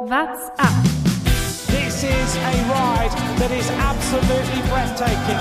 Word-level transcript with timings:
What's 0.00 0.48
up? 0.60 0.84
This 1.66 2.04
is 2.04 2.36
a 2.36 2.54
ride 2.70 3.10
that 3.42 3.50
is 3.50 3.68
absolutely 3.82 4.62
breathtaking. 4.70 5.40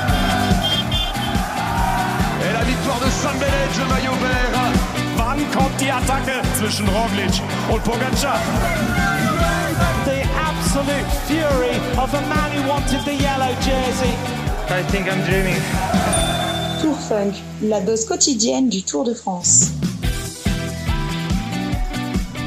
Et 2.41 2.53
la 2.53 2.63
victoire 2.65 2.99
de 2.99 3.09
San 3.11 3.37
le 3.37 3.85
maillot 3.85 4.17
vert. 4.17 4.57
Wann 5.15 5.37
kommt 5.51 5.79
die 5.79 5.91
Attacke 5.91 6.41
zwischen 6.57 6.87
Roglic 6.89 7.39
und 7.71 7.83
Pogacar? 7.83 8.39
The 10.05 10.25
absolute 10.41 11.05
fury 11.27 11.77
of 11.95 12.11
a 12.15 12.21
man 12.21 12.51
who 12.51 12.67
wanted 12.67 13.05
the 13.05 13.13
yellow 13.13 13.53
jersey. 13.61 14.15
I 14.69 14.81
think 14.89 15.07
I'm 15.07 15.23
dreaming. 15.25 15.61
Tour 16.81 16.95
Funk, 16.95 17.35
la 17.61 17.79
dose 17.79 18.07
quotidienne 18.07 18.69
du 18.69 18.81
Tour 18.81 19.03
de 19.03 19.13
France. 19.13 19.71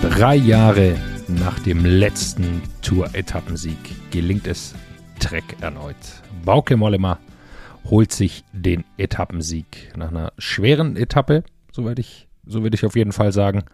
Drei 0.02 0.38
Jahre 0.38 1.09
nach 1.40 1.58
dem 1.58 1.86
letzten 1.86 2.60
Tour-Etappensieg 2.82 3.78
gelingt 4.10 4.46
es 4.46 4.74
Trek 5.20 5.56
erneut. 5.62 5.96
Bauke 6.44 6.76
Mollema 6.76 7.18
holt 7.86 8.12
sich 8.12 8.44
den 8.52 8.84
Etappensieg 8.98 9.90
nach 9.96 10.10
einer 10.10 10.34
schweren 10.36 10.96
Etappe, 10.96 11.42
soweit 11.72 11.98
ich, 11.98 12.28
so 12.44 12.62
würde 12.62 12.74
ich 12.74 12.84
auf 12.84 12.94
jeden 12.94 13.12
Fall 13.12 13.32
sagen. 13.32 13.64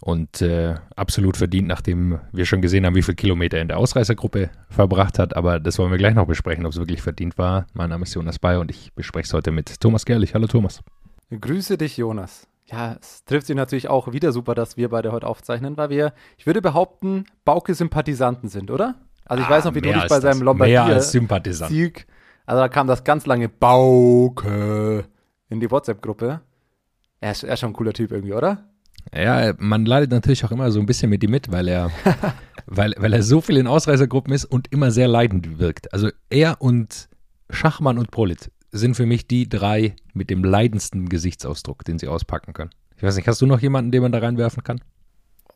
Und 0.00 0.42
äh, 0.42 0.74
absolut 0.96 1.36
verdient, 1.36 1.68
nachdem 1.68 2.18
wir 2.32 2.44
schon 2.44 2.60
gesehen 2.60 2.84
haben, 2.84 2.96
wie 2.96 3.02
viele 3.02 3.14
Kilometer 3.14 3.60
in 3.60 3.68
der 3.68 3.78
Ausreißergruppe 3.78 4.50
verbracht 4.68 5.20
hat. 5.20 5.36
Aber 5.36 5.60
das 5.60 5.78
wollen 5.78 5.92
wir 5.92 5.98
gleich 5.98 6.14
noch 6.14 6.26
besprechen, 6.26 6.66
ob 6.66 6.72
es 6.72 6.78
wirklich 6.78 7.02
verdient 7.02 7.38
war. 7.38 7.68
Mein 7.72 7.90
Name 7.90 8.02
ist 8.02 8.14
Jonas 8.14 8.40
Bayer 8.40 8.58
und 8.58 8.72
ich 8.72 8.92
bespreche 8.94 9.26
es 9.26 9.32
heute 9.32 9.52
mit 9.52 9.80
Thomas 9.80 10.04
Gerlich. 10.04 10.34
Hallo 10.34 10.48
Thomas. 10.48 10.82
Grüße 11.30 11.78
dich, 11.78 11.96
Jonas. 11.96 12.48
Ja, 12.66 12.96
es 13.00 13.24
trifft 13.24 13.46
sich 13.46 13.56
natürlich 13.56 13.88
auch 13.88 14.12
wieder 14.12 14.32
super, 14.32 14.54
dass 14.54 14.76
wir 14.76 14.88
beide 14.88 15.12
heute 15.12 15.26
aufzeichnen, 15.26 15.76
weil 15.76 15.90
wir, 15.90 16.14
ich 16.38 16.46
würde 16.46 16.62
behaupten, 16.62 17.26
Bauke-Sympathisanten 17.44 18.48
sind, 18.48 18.70
oder? 18.70 18.94
Also 19.26 19.42
ich 19.42 19.48
Ah, 19.48 19.52
weiß 19.52 19.64
noch, 19.64 19.74
wie 19.74 19.80
du 19.82 19.92
dich 19.92 20.06
bei 20.06 20.20
seinem 20.20 20.44
das. 20.44 20.54
Mehr 20.56 20.82
als 20.84 20.84
Lombardier 20.84 21.00
Sympathisant. 21.00 21.70
Sieg, 21.70 22.06
also 22.46 22.60
da 22.62 22.68
kam 22.68 22.86
das 22.86 23.04
ganz 23.04 23.26
lange 23.26 23.48
Bauke 23.48 25.04
in 25.48 25.60
die 25.60 25.70
WhatsApp-Gruppe. 25.70 26.40
Er 27.20 27.30
ist, 27.32 27.42
er 27.42 27.54
ist 27.54 27.60
schon 27.60 27.70
ein 27.70 27.74
cooler 27.74 27.92
Typ 27.92 28.12
irgendwie, 28.12 28.34
oder? 28.34 28.64
Ja, 29.14 29.52
man 29.58 29.84
leidet 29.84 30.10
natürlich 30.10 30.44
auch 30.44 30.50
immer 30.50 30.70
so 30.70 30.80
ein 30.80 30.86
bisschen 30.86 31.10
mit 31.10 31.22
ihm 31.22 31.30
mit, 31.30 31.52
weil 31.52 31.68
er, 31.68 31.90
weil, 32.66 32.94
weil 32.98 33.12
er 33.12 33.22
so 33.22 33.40
viel 33.40 33.58
in 33.58 33.66
Ausreißergruppen 33.66 34.32
ist 34.32 34.46
und 34.46 34.72
immer 34.72 34.90
sehr 34.90 35.08
leidend 35.08 35.58
wirkt. 35.58 35.92
Also 35.92 36.08
er 36.30 36.60
und 36.60 37.08
Schachmann 37.50 37.98
und 37.98 38.10
Prolit 38.10 38.50
sind 38.74 38.96
für 38.96 39.06
mich 39.06 39.26
die 39.26 39.48
drei 39.48 39.94
mit 40.12 40.30
dem 40.30 40.42
leidendsten 40.42 41.08
Gesichtsausdruck, 41.08 41.84
den 41.84 41.98
sie 41.98 42.08
auspacken 42.08 42.52
können. 42.52 42.70
Ich 42.96 43.02
weiß 43.02 43.16
nicht, 43.16 43.28
hast 43.28 43.40
du 43.40 43.46
noch 43.46 43.60
jemanden, 43.60 43.92
den 43.92 44.02
man 44.02 44.12
da 44.12 44.18
reinwerfen 44.18 44.64
kann? 44.64 44.80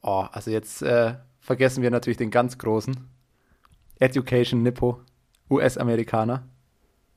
Oh, 0.02 0.26
also 0.30 0.50
jetzt 0.50 0.82
äh, 0.82 1.14
vergessen 1.40 1.82
wir 1.82 1.90
natürlich 1.90 2.16
den 2.16 2.30
ganz 2.30 2.58
großen. 2.58 2.96
Education 3.98 4.62
Nippo, 4.62 5.00
US-Amerikaner. 5.50 6.44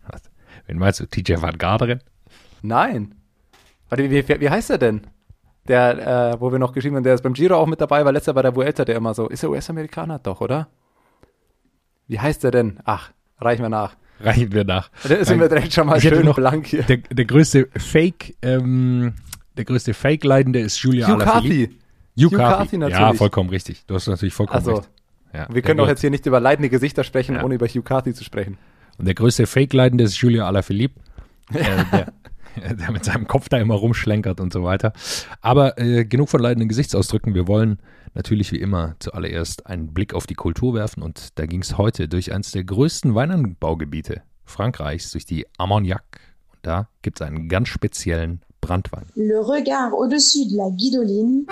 Was? 0.07 0.23
Wen 0.65 0.79
meinst 0.79 0.99
du? 0.99 1.05
TJ 1.05 1.41
Van 1.41 1.57
Garderen? 1.57 2.01
Nein. 2.61 3.15
Warte, 3.89 4.09
wie, 4.09 4.27
wie, 4.27 4.41
wie 4.41 4.49
heißt 4.49 4.71
er 4.71 4.77
denn? 4.79 5.01
Der, 5.67 6.33
äh, 6.33 6.41
wo 6.41 6.51
wir 6.51 6.57
noch 6.57 6.73
geschrieben 6.73 6.95
haben, 6.95 7.03
der 7.03 7.13
ist 7.13 7.21
beim 7.21 7.33
Giro 7.33 7.55
auch 7.55 7.67
mit 7.67 7.79
dabei, 7.79 8.03
war 8.03 8.11
letzter 8.11 8.33
bei 8.33 8.41
der 8.41 8.55
Vuelta, 8.55 8.83
der 8.83 8.95
immer 8.95 9.13
so, 9.13 9.27
ist 9.27 9.43
er 9.43 9.51
US-Amerikaner? 9.51 10.17
Doch, 10.17 10.41
oder? 10.41 10.69
Wie 12.07 12.19
heißt 12.19 12.43
er 12.43 12.51
denn? 12.51 12.79
Ach, 12.83 13.11
reichen 13.37 13.61
wir 13.61 13.69
nach. 13.69 13.95
Reichen 14.23 14.51
wir 14.51 14.63
nach. 14.63 14.89
Da 15.07 15.23
sind 15.23 15.39
wir 15.39 15.49
direkt 15.49 15.73
schon 15.73 15.87
mal 15.87 15.97
Ich 15.97 16.03
schön 16.03 16.25
noch- 16.25 16.35
blank 16.35 16.67
hier. 16.67 16.83
Der, 16.83 16.97
der 16.97 17.25
größte 17.25 17.67
Fake, 17.77 18.35
ähm, 18.41 19.13
der 19.57 19.65
größte 19.65 19.93
Fake-Leidende 19.93 20.59
ist 20.59 20.77
Julia 20.81 21.07
Hugh 21.07 21.13
Alaphilippe. 21.23 21.73
Carthy. 21.73 21.79
Hugh 22.17 22.25
Hugh 22.31 22.37
Carthy. 22.37 22.55
Carthy 22.57 22.75
Ja, 22.91 22.99
natürlich. 22.99 23.17
vollkommen 23.17 23.49
richtig. 23.49 23.83
Du 23.87 23.95
hast 23.95 24.07
natürlich 24.07 24.33
vollkommen 24.33 24.57
Also, 24.59 24.75
recht. 24.75 24.89
Ja, 25.33 25.47
Wir 25.51 25.61
können 25.61 25.77
doch 25.77 25.87
jetzt 25.87 26.01
hier 26.01 26.09
nicht 26.09 26.25
über 26.25 26.39
leidende 26.39 26.69
Gesichter 26.69 27.03
sprechen, 27.03 27.35
Ja. 27.35 27.43
ohne 27.43 27.55
über 27.55 27.67
Hugh 27.67 27.81
Carthy 27.83 28.13
zu 28.13 28.23
sprechen. 28.23 28.57
Und 28.97 29.05
der 29.05 29.15
größte 29.15 29.47
Fake-Leidende 29.47 30.03
ist 30.03 30.17
Julia 30.17 30.45
Alaphilippe, 30.45 30.99
äh, 31.53 31.63
der, 31.91 32.13
der 32.79 32.91
mit 32.91 33.05
seinem 33.05 33.27
Kopf 33.27 33.49
da 33.49 33.57
immer 33.57 33.75
rumschlenkert 33.75 34.39
und 34.39 34.53
so 34.53 34.63
weiter. 34.63 34.93
Aber 35.41 35.77
äh, 35.79 36.05
genug 36.05 36.29
von 36.29 36.41
leidenden 36.41 36.69
Gesichtsausdrücken. 36.69 37.33
Wir 37.33 37.47
wollen 37.47 37.79
natürlich 38.13 38.51
wie 38.51 38.59
immer 38.59 38.95
zuallererst 38.99 39.67
einen 39.67 39.93
Blick 39.93 40.13
auf 40.13 40.27
die 40.27 40.35
Kultur 40.35 40.73
werfen 40.73 41.01
und 41.01 41.39
da 41.39 41.45
ging 41.45 41.61
es 41.61 41.77
heute 41.77 42.07
durch 42.07 42.33
eines 42.33 42.51
der 42.51 42.63
größten 42.63 43.15
Weinanbaugebiete 43.15 44.21
Frankreichs, 44.45 45.11
durch 45.11 45.25
die 45.25 45.45
Armagnac. 45.57 46.03
Und 46.51 46.59
da 46.63 46.89
gibt 47.01 47.21
es 47.21 47.27
einen 47.27 47.47
ganz 47.47 47.69
speziellen 47.69 48.41
Brandwein. 48.59 49.05
Le 49.15 49.39
regard 49.39 49.93
au-dessus 49.93 50.47
de 50.49 50.57
la 50.57 50.69
Guidoline. 50.69 51.45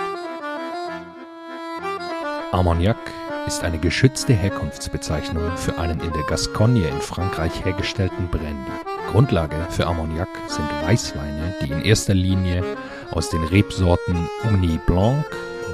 Armagnac 2.52 2.98
ist 3.46 3.64
eine 3.64 3.78
geschützte 3.78 4.32
Herkunftsbezeichnung 4.32 5.56
für 5.56 5.78
einen 5.78 6.00
in 6.00 6.12
der 6.12 6.22
Gascogne 6.24 6.86
in 6.86 7.00
Frankreich 7.00 7.64
hergestellten 7.64 8.28
Brandy. 8.28 8.70
Grundlage 9.10 9.56
für 9.70 9.86
Armagnac 9.86 10.28
sind 10.50 10.68
Weißweine, 10.82 11.54
die 11.62 11.70
in 11.70 11.82
erster 11.82 12.14
Linie 12.14 12.64
aus 13.12 13.30
den 13.30 13.44
Rebsorten 13.44 14.28
Uni 14.48 14.78
Blanc, 14.86 15.24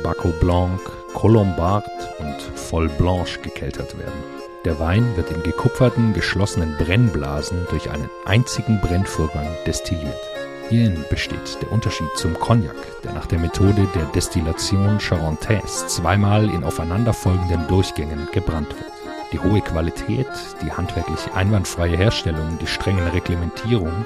Baco 0.02 0.28
Blanc, 0.40 0.80
Colombard 1.14 1.86
und 2.18 2.42
Folle 2.54 2.90
Blanche 2.90 3.40
gekeltert 3.40 3.98
werden. 3.98 4.22
Der 4.64 4.78
Wein 4.78 5.16
wird 5.16 5.30
in 5.30 5.42
gekupferten, 5.42 6.12
geschlossenen 6.12 6.76
Brennblasen 6.76 7.66
durch 7.70 7.90
einen 7.90 8.10
einzigen 8.24 8.80
Brennvorgang 8.80 9.46
destilliert. 9.66 10.16
Hierin 10.68 11.04
besteht 11.08 11.62
der 11.62 11.70
Unterschied 11.70 12.08
zum 12.16 12.34
Cognac, 12.34 12.74
der 13.04 13.12
nach 13.12 13.26
der 13.26 13.38
Methode 13.38 13.86
der 13.94 14.04
Destillation 14.06 14.98
Charentais 14.98 15.86
zweimal 15.86 16.50
in 16.50 16.64
aufeinanderfolgenden 16.64 17.68
Durchgängen 17.68 18.28
gebrannt 18.32 18.70
wird. 18.70 18.92
Die 19.32 19.38
hohe 19.38 19.60
Qualität, 19.60 20.26
die 20.62 20.72
handwerklich 20.72 21.18
einwandfreie 21.34 21.96
Herstellung, 21.96 22.58
die 22.60 22.66
strengen 22.66 23.06
Reglementierungen, 23.08 24.04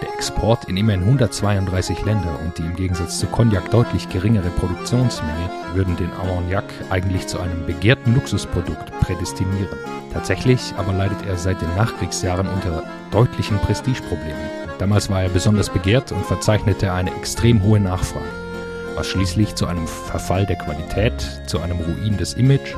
der 0.00 0.14
Export 0.14 0.64
in 0.68 0.76
immerhin 0.76 1.02
132 1.02 2.04
Länder 2.04 2.38
und 2.44 2.56
die 2.56 2.62
im 2.62 2.76
Gegensatz 2.76 3.18
zu 3.18 3.26
Cognac 3.26 3.70
deutlich 3.70 4.08
geringere 4.08 4.50
Produktionsmenge 4.50 5.50
würden 5.74 5.96
den 5.96 6.12
Armagnac 6.12 6.64
eigentlich 6.90 7.26
zu 7.26 7.40
einem 7.40 7.66
begehrten 7.66 8.14
Luxusprodukt 8.14 8.92
prädestinieren. 9.00 9.76
Tatsächlich 10.12 10.74
aber 10.76 10.92
leidet 10.92 11.26
er 11.26 11.36
seit 11.36 11.60
den 11.60 11.74
Nachkriegsjahren 11.76 12.46
unter 12.46 12.84
deutlichen 13.10 13.58
Prestigeproblemen. 13.58 14.62
Damals 14.78 15.10
war 15.10 15.22
er 15.22 15.28
besonders 15.28 15.70
begehrt 15.70 16.12
und 16.12 16.24
verzeichnete 16.26 16.92
eine 16.92 17.14
extrem 17.14 17.62
hohe 17.62 17.80
Nachfrage, 17.80 18.24
was 18.94 19.06
schließlich 19.06 19.54
zu 19.54 19.66
einem 19.66 19.86
Verfall 19.86 20.46
der 20.46 20.56
Qualität, 20.56 21.42
zu 21.46 21.60
einem 21.60 21.78
Ruin 21.78 22.16
des 22.16 22.34
Image 22.34 22.74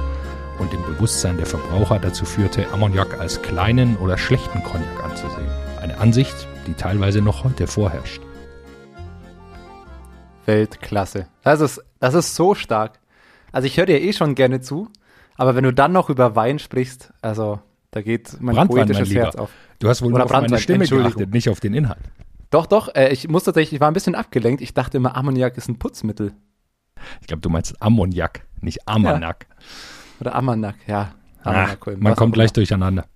und 0.59 0.73
dem 0.73 0.83
Bewusstsein 0.83 1.37
der 1.37 1.47
Verbraucher 1.47 1.99
dazu 1.99 2.25
führte, 2.25 2.67
Ammoniak 2.73 3.19
als 3.19 3.43
kleinen 3.43 3.97
oder 3.97 4.19
schlechten 4.19 4.63
Cognac 4.63 5.05
anzusehen. 5.05 5.49
Eine 5.81 5.99
Ansicht, 5.99 6.47
die 6.67 6.75
teilweise 6.75 7.21
noch 7.21 7.45
heute 7.45 7.67
vorherrscht. 7.67 8.23
Weltklasse. 10.47 11.27
Das 11.43 11.61
ist, 11.61 11.83
das 12.01 12.15
ist 12.15 12.35
so 12.35 12.55
stark. 12.55 13.01
Also 13.53 13.67
ich 13.67 13.77
höre 13.77 13.87
dir 13.87 14.01
eh 14.03 14.13
schon 14.13 14.35
gerne 14.35 14.61
zu, 14.61 14.89
aber 15.37 15.55
wenn 15.55 15.65
du 15.65 15.73
dann 15.73 15.93
noch 15.93 16.11
über 16.11 16.37
Wein 16.37 16.59
sprichst, 16.59 17.13
also 17.23 17.61
da 17.91 18.03
geht 18.03 18.37
mein 18.41 18.55
Brandwein, 18.55 18.79
mein 18.79 18.87
poetisches 18.87 19.09
Lieber. 19.09 19.23
Herz 19.23 19.37
auf. 19.37 19.51
Du 19.79 19.89
hast 19.89 20.03
wohl 20.03 20.09
Oder 20.09 20.19
nur 20.19 20.25
auf 20.25 20.31
meine 20.33 20.43
Brandwein, 20.43 20.61
Stimme 20.61 20.85
Entschuldigung. 20.85 21.13
geachtet, 21.13 21.33
nicht 21.33 21.49
auf 21.49 21.61
den 21.61 21.75
Inhalt. 21.75 22.03
Doch, 22.51 22.67
doch, 22.67 22.95
äh, 22.95 23.13
ich 23.13 23.29
muss 23.29 23.45
tatsächlich, 23.45 23.75
ich 23.75 23.81
war 23.81 23.89
ein 23.89 23.95
bisschen 23.95 24.15
abgelenkt. 24.15 24.61
Ich 24.63 24.75
dachte 24.75 24.97
immer, 24.97 25.17
Ammoniak 25.17 25.57
ist 25.57 25.69
ein 25.69 25.79
Putzmittel. 25.79 26.33
Ich 27.21 27.27
glaube, 27.27 27.41
du 27.41 27.49
meinst 27.49 27.81
Ammoniak, 27.83 28.47
nicht 28.61 28.87
Armagnac. 28.89 29.47
Oder 30.21 30.35
Ammoniak, 30.35 30.77
ja. 30.87 31.15
Ach, 31.43 31.47
Ammoniak, 31.53 32.01
man 32.01 32.15
kommt 32.17 32.35
gleich 32.35 32.53
durcheinander. 32.53 33.07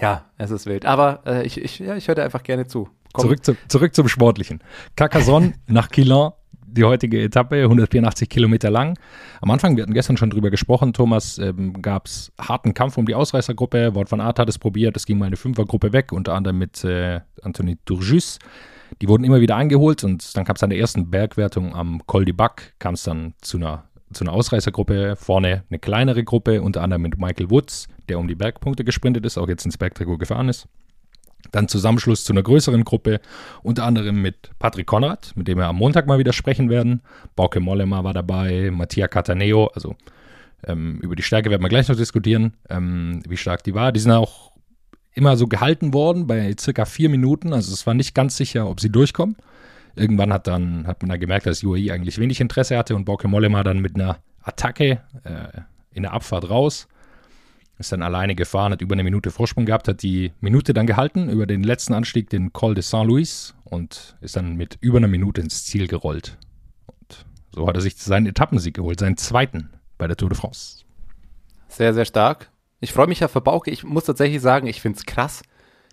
Ja, 0.00 0.26
es 0.36 0.50
ist 0.50 0.66
wild. 0.66 0.84
Aber 0.86 1.22
äh, 1.26 1.46
ich, 1.46 1.60
ich, 1.60 1.78
ja, 1.78 1.96
ich 1.96 2.08
höre 2.08 2.22
einfach 2.22 2.42
gerne 2.42 2.66
zu. 2.66 2.88
Komm. 3.12 3.22
Zurück, 3.22 3.44
zu, 3.44 3.56
zurück 3.68 3.94
zum 3.94 4.08
Sportlichen. 4.08 4.60
Carcassonne 4.94 5.54
nach 5.66 5.90
Quillan, 5.90 6.32
die 6.66 6.84
heutige 6.84 7.22
Etappe, 7.22 7.62
184 7.62 8.28
Kilometer 8.28 8.70
lang. 8.70 8.98
Am 9.40 9.50
Anfang, 9.50 9.76
wir 9.76 9.82
hatten 9.82 9.94
gestern 9.94 10.16
schon 10.16 10.30
drüber 10.30 10.50
gesprochen, 10.50 10.92
Thomas, 10.92 11.38
ähm, 11.38 11.80
gab 11.80 12.06
es 12.06 12.32
harten 12.38 12.74
Kampf 12.74 12.98
um 12.98 13.06
die 13.06 13.14
Ausreißergruppe. 13.14 13.94
Wort 13.94 14.08
von 14.08 14.20
Art 14.20 14.38
hat 14.38 14.48
es 14.48 14.58
probiert, 14.58 14.96
es 14.96 15.06
ging 15.06 15.18
mal 15.18 15.26
eine 15.26 15.36
Fünfergruppe 15.36 15.92
weg, 15.92 16.12
unter 16.12 16.34
anderem 16.34 16.58
mit 16.58 16.84
äh, 16.84 17.20
Anthony 17.42 17.78
Turgis. 17.84 18.38
Die 19.00 19.08
wurden 19.08 19.24
immer 19.24 19.40
wieder 19.40 19.56
eingeholt 19.56 20.04
und 20.04 20.36
dann 20.36 20.44
kam 20.44 20.56
es 20.56 20.62
an 20.62 20.70
der 20.70 20.78
ersten 20.78 21.10
Bergwertung 21.10 21.74
am 21.74 22.06
Col 22.06 22.24
du 22.24 22.34
Bac, 22.34 22.74
kam 22.78 22.94
es 22.94 23.02
dann 23.02 23.34
zu 23.40 23.56
einer, 23.56 23.84
zu 24.12 24.24
einer 24.24 24.32
Ausreißergruppe. 24.32 25.16
Vorne 25.16 25.64
eine 25.68 25.78
kleinere 25.78 26.22
Gruppe, 26.22 26.62
unter 26.62 26.82
anderem 26.82 27.02
mit 27.02 27.18
Michael 27.18 27.50
Woods, 27.50 27.88
der 28.08 28.18
um 28.18 28.28
die 28.28 28.34
Bergpunkte 28.34 28.84
gesprintet 28.84 29.24
ist, 29.26 29.38
auch 29.38 29.48
jetzt 29.48 29.64
ins 29.64 29.78
Bergtrikot 29.78 30.18
gefahren 30.18 30.48
ist. 30.48 30.68
Dann 31.52 31.68
Zusammenschluss 31.68 32.24
zu 32.24 32.32
einer 32.32 32.42
größeren 32.42 32.84
Gruppe, 32.84 33.20
unter 33.62 33.84
anderem 33.84 34.20
mit 34.20 34.50
Patrick 34.58 34.86
Konrad, 34.86 35.32
mit 35.36 35.48
dem 35.48 35.58
wir 35.58 35.66
am 35.66 35.76
Montag 35.76 36.06
mal 36.06 36.18
wieder 36.18 36.32
sprechen 36.32 36.70
werden. 36.70 37.02
Bauke 37.36 37.60
Mollema 37.60 38.02
war 38.04 38.14
dabei, 38.14 38.70
Mattia 38.72 39.06
Cataneo, 39.06 39.66
also 39.68 39.94
ähm, 40.64 40.98
über 41.02 41.14
die 41.14 41.22
Stärke 41.22 41.50
werden 41.50 41.62
wir 41.62 41.68
gleich 41.68 41.88
noch 41.88 41.96
diskutieren, 41.96 42.54
ähm, 42.68 43.22
wie 43.28 43.36
stark 43.36 43.62
die 43.62 43.74
war. 43.74 43.92
Die 43.92 44.00
sind 44.00 44.12
auch 44.12 44.52
immer 45.14 45.36
so 45.36 45.46
gehalten 45.46 45.94
worden 45.94 46.26
bei 46.26 46.54
circa 46.58 46.84
vier 46.84 47.08
Minuten, 47.08 47.52
also 47.52 47.72
es 47.72 47.86
war 47.86 47.94
nicht 47.94 48.14
ganz 48.14 48.36
sicher, 48.36 48.68
ob 48.68 48.80
sie 48.80 48.90
durchkommen. 48.90 49.36
Irgendwann 49.94 50.32
hat, 50.32 50.46
dann, 50.46 50.86
hat 50.86 51.00
man 51.02 51.08
dann 51.08 51.20
gemerkt, 51.20 51.46
dass 51.46 51.64
UAE 51.64 51.90
eigentlich 51.90 52.18
wenig 52.18 52.40
Interesse 52.40 52.76
hatte 52.76 52.94
und 52.94 53.06
Bauke 53.06 53.28
Mollema 53.28 53.62
dann 53.62 53.78
mit 53.78 53.94
einer 53.94 54.18
Attacke 54.42 55.00
äh, 55.24 55.60
in 55.90 56.02
der 56.02 56.12
Abfahrt 56.12 56.50
raus, 56.50 56.86
ist 57.78 57.92
dann 57.92 58.02
alleine 58.02 58.34
gefahren, 58.34 58.72
hat 58.72 58.80
über 58.80 58.94
eine 58.94 59.04
Minute 59.04 59.30
Vorsprung 59.30 59.66
gehabt, 59.66 59.88
hat 59.88 60.02
die 60.02 60.32
Minute 60.40 60.72
dann 60.72 60.86
gehalten 60.86 61.28
über 61.28 61.46
den 61.46 61.62
letzten 61.62 61.94
Anstieg, 61.94 62.30
den 62.30 62.52
Col 62.52 62.74
de 62.74 62.82
Saint-Louis 62.82 63.54
und 63.64 64.16
ist 64.20 64.36
dann 64.36 64.56
mit 64.56 64.78
über 64.80 64.98
einer 64.98 65.08
Minute 65.08 65.40
ins 65.40 65.64
Ziel 65.64 65.86
gerollt. 65.86 66.38
Und 66.86 67.26
so 67.54 67.66
hat 67.66 67.76
er 67.76 67.82
sich 67.82 67.96
seinen 67.96 68.26
Etappensieg 68.26 68.74
geholt, 68.74 69.00
seinen 69.00 69.16
zweiten 69.16 69.70
bei 69.98 70.06
der 70.06 70.16
Tour 70.16 70.30
de 70.30 70.38
France. 70.38 70.84
Sehr, 71.68 71.92
sehr 71.92 72.04
stark. 72.04 72.50
Ich 72.80 72.92
freue 72.92 73.06
mich 73.06 73.20
ja 73.20 73.28
für 73.28 73.40
Bauke. 73.40 73.70
Ich 73.70 73.84
muss 73.84 74.04
tatsächlich 74.04 74.40
sagen, 74.40 74.66
ich 74.66 74.80
finde 74.80 74.98
es 74.98 75.06
krass. 75.06 75.42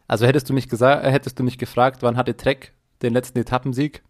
Also 0.08 0.26
hättest 0.26 0.50
du 0.50 0.54
mich 0.54 0.70
gesagt, 0.70 1.06
hättest 1.06 1.40
du 1.40 1.44
mich 1.44 1.58
gefragt, 1.58 2.02
wann 2.02 2.18
hatte 2.18 2.36
Trek 2.36 2.74
den 3.02 3.14
letzten 3.14 3.40
Etappensieg? 3.40 4.04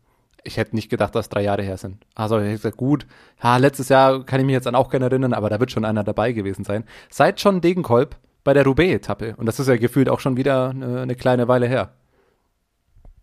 Ich 0.43 0.57
hätte 0.57 0.75
nicht 0.75 0.89
gedacht, 0.89 1.15
dass 1.15 1.29
drei 1.29 1.41
Jahre 1.41 1.63
her 1.63 1.77
sind. 1.77 2.05
Also 2.15 2.37
ich 2.37 2.45
hätte 2.45 2.55
gesagt, 2.57 2.77
gut, 2.77 3.05
ja, 3.41 3.57
letztes 3.57 3.89
Jahr 3.89 4.25
kann 4.25 4.39
ich 4.39 4.45
mich 4.45 4.53
jetzt 4.53 4.67
an 4.67 4.75
auch 4.75 4.89
gerne 4.89 5.05
erinnern, 5.05 5.33
aber 5.33 5.49
da 5.49 5.59
wird 5.59 5.71
schon 5.71 5.85
einer 5.85 6.03
dabei 6.03 6.33
gewesen 6.33 6.65
sein. 6.65 6.83
Seit 7.09 7.39
schon 7.39 7.61
Degenkolb 7.61 8.17
bei 8.43 8.53
der 8.53 8.65
Roubaix-Etappe. 8.65 9.35
Und 9.37 9.45
das 9.45 9.59
ist 9.59 9.67
ja 9.67 9.77
gefühlt 9.77 10.09
auch 10.09 10.19
schon 10.19 10.37
wieder 10.37 10.69
eine, 10.69 11.01
eine 11.01 11.15
kleine 11.15 11.47
Weile 11.47 11.67
her. 11.67 11.93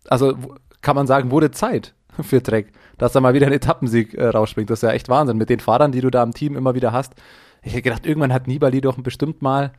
Also 0.07 0.35
kann 0.81 0.95
man 0.95 1.07
sagen, 1.07 1.31
wurde 1.31 1.51
Zeit 1.51 1.93
für 2.21 2.41
Trek, 2.41 2.71
dass 2.97 3.15
er 3.15 3.21
mal 3.21 3.33
wieder 3.33 3.45
einen 3.45 3.55
Etappensieg 3.55 4.13
äh, 4.15 4.27
rausspringt. 4.27 4.69
Das 4.69 4.79
ist 4.79 4.83
ja 4.83 4.91
echt 4.91 5.09
Wahnsinn. 5.09 5.37
Mit 5.37 5.49
den 5.49 5.59
Fahrern, 5.59 5.91
die 5.91 6.01
du 6.01 6.09
da 6.09 6.23
im 6.23 6.33
Team 6.33 6.55
immer 6.55 6.75
wieder 6.75 6.91
hast. 6.91 7.13
Ich 7.61 7.73
hätte 7.73 7.83
gedacht, 7.83 8.05
irgendwann 8.05 8.33
hat 8.33 8.47
Nibali 8.47 8.81
doch 8.81 8.97
bestimmt 8.97 9.41
mal 9.41 9.71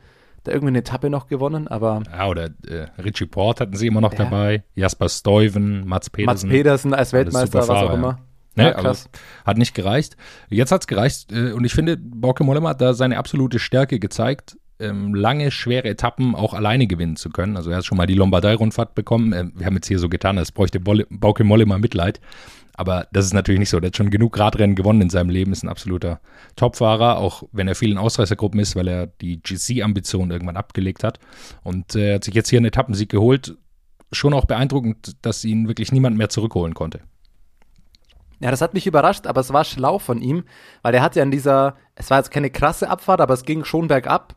da 0.43 0.51
irgendwie 0.51 0.69
eine 0.69 0.79
Etappe 0.79 1.09
noch 1.09 1.27
gewonnen, 1.27 1.67
aber. 1.67 2.03
Ja, 2.11 2.27
oder 2.27 2.49
äh, 2.67 2.87
Richie 3.01 3.25
Port 3.25 3.61
hatten 3.61 3.75
sie 3.75 3.87
immer 3.87 4.01
noch 4.01 4.13
ja. 4.13 4.25
dabei, 4.25 4.63
Jasper 4.75 5.09
Stuyven, 5.09 5.87
Mats 5.87 6.09
Pedersen. 6.09 6.47
Mats 6.47 6.55
Pedersen 6.55 6.93
als 6.93 7.13
Weltmeister, 7.13 7.59
was 7.59 7.69
auch 7.69 7.93
immer. 7.93 8.19
Ja. 8.55 8.65
Ja, 8.65 8.73
krass. 8.73 9.09
hat 9.45 9.57
nicht 9.57 9.73
gereicht. 9.73 10.15
Jetzt 10.47 10.71
hat's 10.71 10.85
gereicht 10.85 11.31
äh, 11.31 11.53
und 11.53 11.65
ich 11.65 11.73
finde, 11.73 11.97
Bauke 11.97 12.43
Mollema 12.43 12.69
hat 12.69 12.81
da 12.81 12.93
seine 12.93 13.17
absolute 13.17 13.57
Stärke 13.57 13.97
gezeigt, 13.97 14.57
ähm, 14.79 15.15
lange, 15.15 15.49
schwere 15.49 15.87
Etappen 15.89 16.35
auch 16.35 16.53
alleine 16.53 16.87
gewinnen 16.87 17.15
zu 17.15 17.29
können. 17.29 17.57
Also 17.57 17.71
er 17.71 17.77
hat 17.77 17.85
schon 17.85 17.97
mal 17.97 18.05
die 18.05 18.15
Lombardei-Rundfahrt 18.15 18.95
bekommen. 18.95 19.33
Äh, 19.33 19.45
wir 19.55 19.65
haben 19.65 19.75
jetzt 19.75 19.87
hier 19.87 19.99
so 19.99 20.09
getan, 20.09 20.37
als 20.37 20.51
bräuchte 20.51 20.79
Bauke 20.79 21.43
Mollema 21.43 21.77
Mitleid. 21.77 22.19
Aber 22.75 23.07
das 23.11 23.25
ist 23.25 23.33
natürlich 23.33 23.59
nicht 23.59 23.69
so. 23.69 23.79
Der 23.79 23.89
hat 23.89 23.97
schon 23.97 24.09
genug 24.09 24.37
Radrennen 24.37 24.75
gewonnen 24.75 25.01
in 25.01 25.09
seinem 25.09 25.29
Leben, 25.29 25.51
ist 25.51 25.63
ein 25.63 25.69
absoluter 25.69 26.19
Topfahrer, 26.55 27.17
auch 27.17 27.43
wenn 27.51 27.67
er 27.67 27.75
viel 27.75 27.91
in 27.91 27.97
Ausreißergruppen 27.97 28.59
ist, 28.59 28.75
weil 28.75 28.87
er 28.87 29.07
die 29.07 29.41
GC-Ambition 29.41 30.31
irgendwann 30.31 30.57
abgelegt 30.57 31.03
hat. 31.03 31.19
Und 31.63 31.95
äh, 31.95 32.15
hat 32.15 32.23
sich 32.23 32.33
jetzt 32.33 32.49
hier 32.49 32.57
einen 32.57 32.65
Etappensieg 32.65 33.09
geholt. 33.09 33.57
Schon 34.11 34.33
auch 34.33 34.45
beeindruckend, 34.45 35.17
dass 35.21 35.45
ihn 35.45 35.67
wirklich 35.67 35.91
niemand 35.91 36.17
mehr 36.17 36.29
zurückholen 36.29 36.73
konnte. 36.73 37.01
Ja, 38.39 38.51
das 38.51 38.61
hat 38.61 38.73
mich 38.73 38.87
überrascht, 38.87 39.27
aber 39.27 39.41
es 39.41 39.53
war 39.53 39.63
schlau 39.63 39.99
von 39.99 40.21
ihm, 40.21 40.43
weil 40.81 40.93
er 40.93 41.01
hat 41.01 41.15
ja 41.15 41.23
in 41.23 41.31
dieser, 41.31 41.77
es 41.95 42.09
war 42.09 42.17
jetzt 42.17 42.31
keine 42.31 42.49
krasse 42.49 42.89
Abfahrt, 42.89 43.21
aber 43.21 43.33
es 43.33 43.45
ging 43.45 43.63
schon 43.63 43.87
bergab 43.87 44.35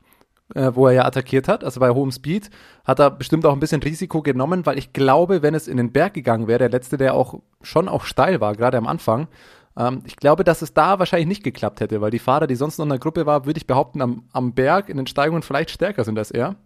äh, 0.54 0.70
wo 0.74 0.86
er 0.86 0.92
ja 0.92 1.04
attackiert 1.04 1.48
hat, 1.48 1.64
also 1.64 1.80
bei 1.80 1.90
hohem 1.90 2.12
Speed, 2.12 2.50
hat 2.84 3.00
er 3.00 3.10
bestimmt 3.10 3.46
auch 3.46 3.52
ein 3.52 3.60
bisschen 3.60 3.82
Risiko 3.82 4.22
genommen, 4.22 4.66
weil 4.66 4.78
ich 4.78 4.92
glaube, 4.92 5.42
wenn 5.42 5.54
es 5.54 5.68
in 5.68 5.76
den 5.76 5.92
Berg 5.92 6.14
gegangen 6.14 6.46
wäre, 6.46 6.58
der 6.58 6.68
letzte, 6.70 6.96
der 6.96 7.14
auch 7.14 7.40
schon 7.62 7.88
auch 7.88 8.04
steil 8.04 8.40
war, 8.40 8.54
gerade 8.54 8.78
am 8.78 8.86
Anfang, 8.86 9.28
ähm, 9.76 10.02
ich 10.04 10.16
glaube, 10.16 10.44
dass 10.44 10.62
es 10.62 10.74
da 10.74 10.98
wahrscheinlich 10.98 11.28
nicht 11.28 11.44
geklappt 11.44 11.80
hätte, 11.80 12.00
weil 12.00 12.10
die 12.10 12.18
Fahrer, 12.18 12.46
die 12.46 12.54
sonst 12.54 12.78
noch 12.78 12.84
in 12.84 12.90
der 12.90 12.98
Gruppe 12.98 13.26
war, 13.26 13.46
würde 13.46 13.58
ich 13.58 13.66
behaupten, 13.66 14.00
am, 14.00 14.24
am 14.32 14.52
Berg 14.54 14.88
in 14.88 14.96
den 14.96 15.06
Steigungen 15.06 15.42
vielleicht 15.42 15.70
stärker 15.70 16.04
sind 16.04 16.18
als 16.18 16.30
er. 16.30 16.56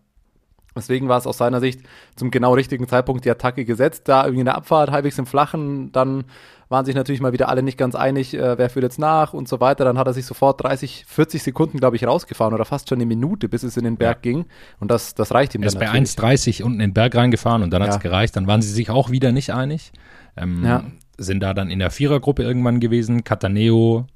Deswegen 0.75 1.08
war 1.08 1.19
es 1.19 1.26
aus 1.26 1.38
seiner 1.38 1.61
Sicht 1.61 1.81
zum 2.17 2.31
genau 2.31 2.55
richtigen 2.55 2.87
Zeitpunkt 2.87 3.25
die 3.25 3.31
Attacke 3.31 3.64
gesetzt. 3.64 4.08
Da 4.08 4.25
irgendwie 4.25 4.43
eine 4.43 4.55
Abfahrt, 4.55 4.90
halbwegs 4.90 5.19
im 5.19 5.26
Flachen, 5.26 5.93
dann 5.93 6.25
waren 6.70 6.84
sich 6.84 6.94
natürlich 6.94 7.20
mal 7.20 7.32
wieder 7.32 7.49
alle 7.49 7.64
nicht 7.64 7.76
ganz 7.76 7.96
einig, 7.96 8.32
äh, 8.32 8.56
wer 8.56 8.70
führt 8.70 8.84
jetzt 8.84 8.99
nach 8.99 9.34
und 9.34 9.49
so 9.49 9.61
weiter. 9.61 9.84
Dann 9.84 9.99
hat 9.99 10.06
er 10.06 10.14
sich 10.14 10.25
sofort 10.25 10.62
30, 10.62 11.05
40 11.06 11.43
Sekunden, 11.43 11.78
glaube 11.78 11.96
ich, 11.96 12.06
rausgefahren 12.06 12.55
oder 12.55 12.64
fast 12.64 12.88
schon 12.88 12.99
eine 12.99 13.06
Minute, 13.06 13.49
bis 13.49 13.64
es 13.64 13.76
in 13.76 13.82
den 13.82 13.96
Berg 13.96 14.19
ja. 14.19 14.32
ging. 14.32 14.46
Und 14.78 14.90
das, 14.90 15.14
das 15.14 15.34
reicht 15.34 15.56
ihm 15.56 15.62
er 15.62 15.70
dann. 15.70 15.82
Er 15.82 16.00
ist 16.00 16.17
bei 16.17 16.25
1,30 16.28 16.62
unten 16.62 16.75
in 16.75 16.90
den 16.90 16.94
Berg 16.94 17.16
reingefahren 17.16 17.64
und 17.64 17.70
dann 17.70 17.82
ja. 17.82 17.88
hat 17.88 17.96
es 17.96 18.00
gereicht. 18.00 18.37
Dann 18.37 18.46
waren 18.46 18.62
sie 18.62 18.70
sich 18.70 18.88
auch 18.88 19.11
wieder 19.11 19.32
nicht 19.32 19.52
einig. 19.52 19.90
Ähm, 20.37 20.64
ja. 20.64 20.84
Sind 21.19 21.40
da 21.40 21.55
dann 21.55 21.70
in 21.70 21.81
der 21.81 21.90
Vierergruppe 21.90 22.44
irgendwann 22.44 22.78
gewesen. 22.78 23.25
Cataneo, 23.25 24.06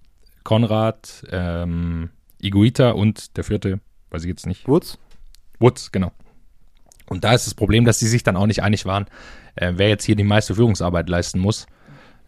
Konrad, 0.45 1.25
ähm, 1.33 2.11
Iguita 2.41 2.91
und 2.91 3.37
der 3.37 3.43
vierte, 3.43 3.81
weiß 4.11 4.23
ich 4.23 4.29
jetzt 4.29 4.47
nicht. 4.47 4.69
Woods? 4.69 4.97
Woods, 5.59 5.91
genau. 5.91 6.13
Und 7.09 7.25
da 7.25 7.33
ist 7.33 7.47
das 7.47 7.55
Problem, 7.55 7.85
dass 7.85 7.99
sie 7.99 8.09
sich 8.09 8.23
dann 8.23 8.37
auch 8.37 8.47
nicht 8.47 8.63
einig 8.63 8.87
waren, 8.87 9.07
äh, 9.57 9.73
wer 9.77 9.89
jetzt 9.89 10.05
hier 10.05 10.17
die 10.17 10.25
meiste 10.25 10.55
Führungsarbeit 10.55 11.09
leisten 11.09 11.39
muss. 11.39 11.67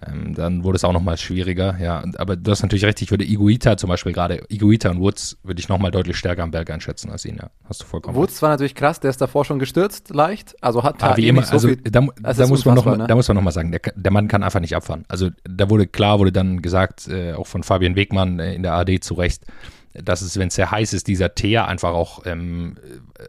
Ähm, 0.06 0.34
dann 0.34 0.62
wurde 0.62 0.76
es 0.76 0.84
auch 0.84 0.92
nochmal 0.92 1.16
schwieriger, 1.16 1.78
ja. 1.80 2.04
Aber 2.18 2.36
du 2.36 2.50
hast 2.50 2.62
natürlich 2.62 2.84
recht, 2.84 3.00
ich 3.00 3.10
würde 3.10 3.24
Iguita 3.24 3.78
zum 3.78 3.88
Beispiel 3.88 4.12
gerade, 4.12 4.42
Iguita 4.48 4.90
und 4.90 5.00
Woods 5.00 5.38
würde 5.42 5.58
ich 5.58 5.70
nochmal 5.70 5.90
deutlich 5.90 6.18
stärker 6.18 6.42
am 6.42 6.50
Berg 6.50 6.68
einschätzen 6.70 7.10
als 7.10 7.24
ihn, 7.24 7.36
ja. 7.36 7.48
Hast 7.64 7.82
du 7.82 7.86
vollkommen 7.86 8.14
Woods 8.14 8.34
recht. 8.34 8.42
war 8.42 8.50
natürlich 8.50 8.74
krass, 8.74 9.00
der 9.00 9.08
ist 9.08 9.22
davor 9.22 9.46
schon 9.46 9.58
gestürzt, 9.58 10.10
leicht. 10.14 10.54
Also 10.62 10.82
hat 10.82 11.00
da 11.00 11.16
wie 11.16 11.24
eh 11.24 11.28
immer, 11.28 11.44
so 11.44 11.52
also 11.52 11.74
da, 11.74 12.06
da 12.20 12.46
muss 12.46 12.66
man 12.66 12.74
noch, 12.74 12.84
ne? 12.84 13.06
da 13.06 13.14
muss 13.14 13.26
man 13.26 13.36
noch 13.36 13.42
mal 13.42 13.52
sagen, 13.52 13.72
der, 13.72 13.80
der 13.94 14.12
Mann 14.12 14.28
kann 14.28 14.42
einfach 14.42 14.60
nicht 14.60 14.76
abfahren. 14.76 15.06
Also 15.08 15.30
da 15.44 15.70
wurde 15.70 15.86
klar, 15.86 16.18
wurde 16.18 16.32
dann 16.32 16.60
gesagt, 16.60 17.08
äh, 17.08 17.32
auch 17.32 17.46
von 17.46 17.62
Fabian 17.62 17.96
Wegmann 17.96 18.38
äh, 18.38 18.54
in 18.54 18.62
der 18.62 18.74
AD 18.74 19.00
zu 19.00 19.14
Recht, 19.14 19.44
dass 20.02 20.22
es, 20.22 20.38
wenn 20.38 20.48
es 20.48 20.54
sehr 20.54 20.70
heiß 20.70 20.92
ist, 20.92 21.06
dieser 21.06 21.34
Teer 21.34 21.68
einfach 21.68 21.90
auch 21.90 22.24
ähm, 22.26 22.76